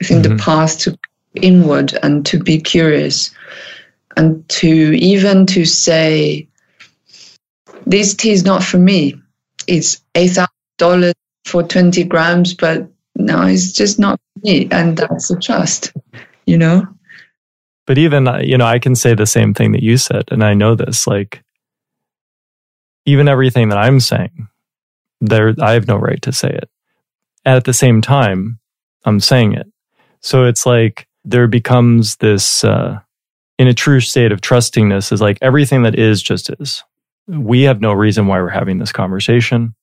[0.00, 0.36] i think mm-hmm.
[0.36, 0.96] the path to
[1.34, 3.30] inward and to be curious
[4.16, 6.48] and to even to say
[7.86, 9.14] this tea is not for me.
[9.66, 11.14] It's eight thousand dollars
[11.44, 14.68] for 20 grams but no it's just not me.
[14.70, 15.92] And that's the trust
[16.50, 16.86] you know?
[17.86, 20.44] But even uh, you know i can say the same thing that you said and
[20.44, 21.42] i know this like
[23.04, 24.48] even everything that i'm saying
[25.20, 26.70] there i have no right to say it.
[27.44, 28.58] At the same time
[29.04, 29.66] i'm saying it.
[30.20, 33.00] So it's like there becomes this uh,
[33.58, 36.82] in a true state of trustingness is like everything that is just is.
[37.26, 39.74] We have no reason why we're having this conversation.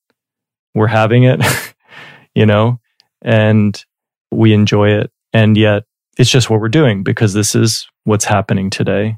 [0.73, 1.41] We're having it,
[2.35, 2.79] you know,
[3.21, 3.83] and
[4.31, 5.11] we enjoy it.
[5.33, 5.83] And yet
[6.17, 9.17] it's just what we're doing because this is what's happening today.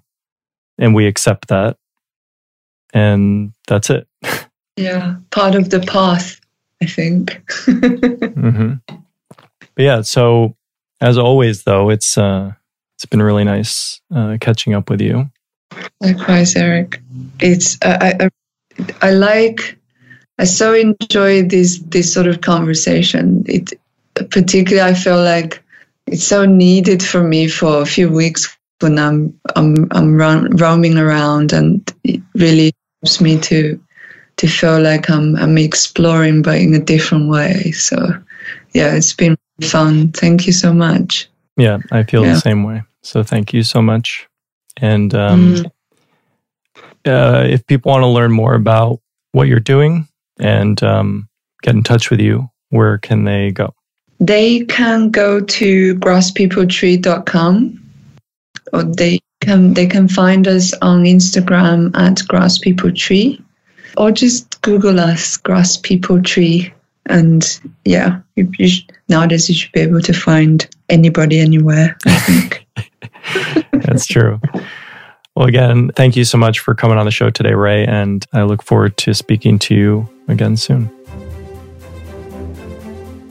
[0.78, 1.78] And we accept that.
[2.94, 4.08] And that's it.
[4.80, 6.40] Yeah, part of the path,
[6.82, 7.32] I think.
[7.68, 8.76] mm-hmm.
[8.88, 10.56] But yeah, so
[11.02, 12.54] as always, though, it's uh,
[12.98, 15.30] it's been really nice uh, catching up with you.
[16.02, 17.02] Likewise, Eric.
[17.40, 18.30] It's I, I,
[19.02, 19.78] I like
[20.40, 23.44] I so enjoy this this sort of conversation.
[23.48, 23.74] It
[24.30, 25.64] particularly I feel like
[26.08, 31.54] it's so needed for me for a few weeks when I'm I'm I'm roaming around,
[31.54, 33.80] and it really helps me to
[34.38, 37.72] to feel like I'm I'm exploring, but in a different way.
[37.72, 37.98] So,
[38.74, 40.12] yeah, it's been fun.
[40.12, 41.30] Thank you so much.
[41.58, 42.34] Yeah, I feel yeah.
[42.34, 42.84] the same way.
[43.02, 44.28] So thank you so much.
[44.78, 45.72] And um, mm.
[47.06, 49.00] uh, if people want to learn more about
[49.32, 50.08] what you're doing
[50.40, 51.28] and um,
[51.62, 53.74] get in touch with you, where can they go?
[54.20, 57.92] They can go to grasspeopletree.com
[58.74, 63.42] or they can they can find us on Instagram at grasspeopletree
[63.98, 66.74] or just Google us Grass People Tree
[67.06, 71.98] and yeah, you, you should, nowadays you should be able to find anybody anywhere.
[72.06, 72.68] I think
[73.84, 74.40] that's true.
[75.36, 78.44] Well, again, thank you so much for coming on the show today, Ray, and I
[78.44, 80.90] look forward to speaking to you again soon.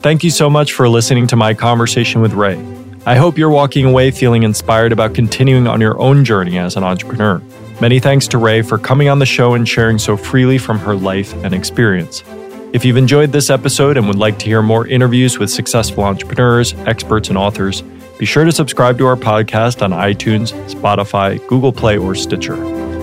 [0.01, 2.57] Thank you so much for listening to my conversation with Ray.
[3.05, 6.83] I hope you're walking away feeling inspired about continuing on your own journey as an
[6.83, 7.41] entrepreneur.
[7.81, 10.95] Many thanks to Ray for coming on the show and sharing so freely from her
[10.95, 12.23] life and experience.
[12.71, 16.75] If you've enjoyed this episode and would like to hear more interviews with successful entrepreneurs,
[16.85, 17.81] experts, and authors,
[18.19, 22.57] be sure to subscribe to our podcast on iTunes, Spotify, Google Play, or Stitcher.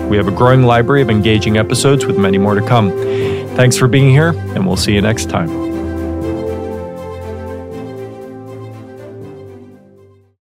[0.06, 2.92] We have a growing library of engaging episodes with many more to come.
[3.56, 5.65] Thanks for being here, and we'll see you next time.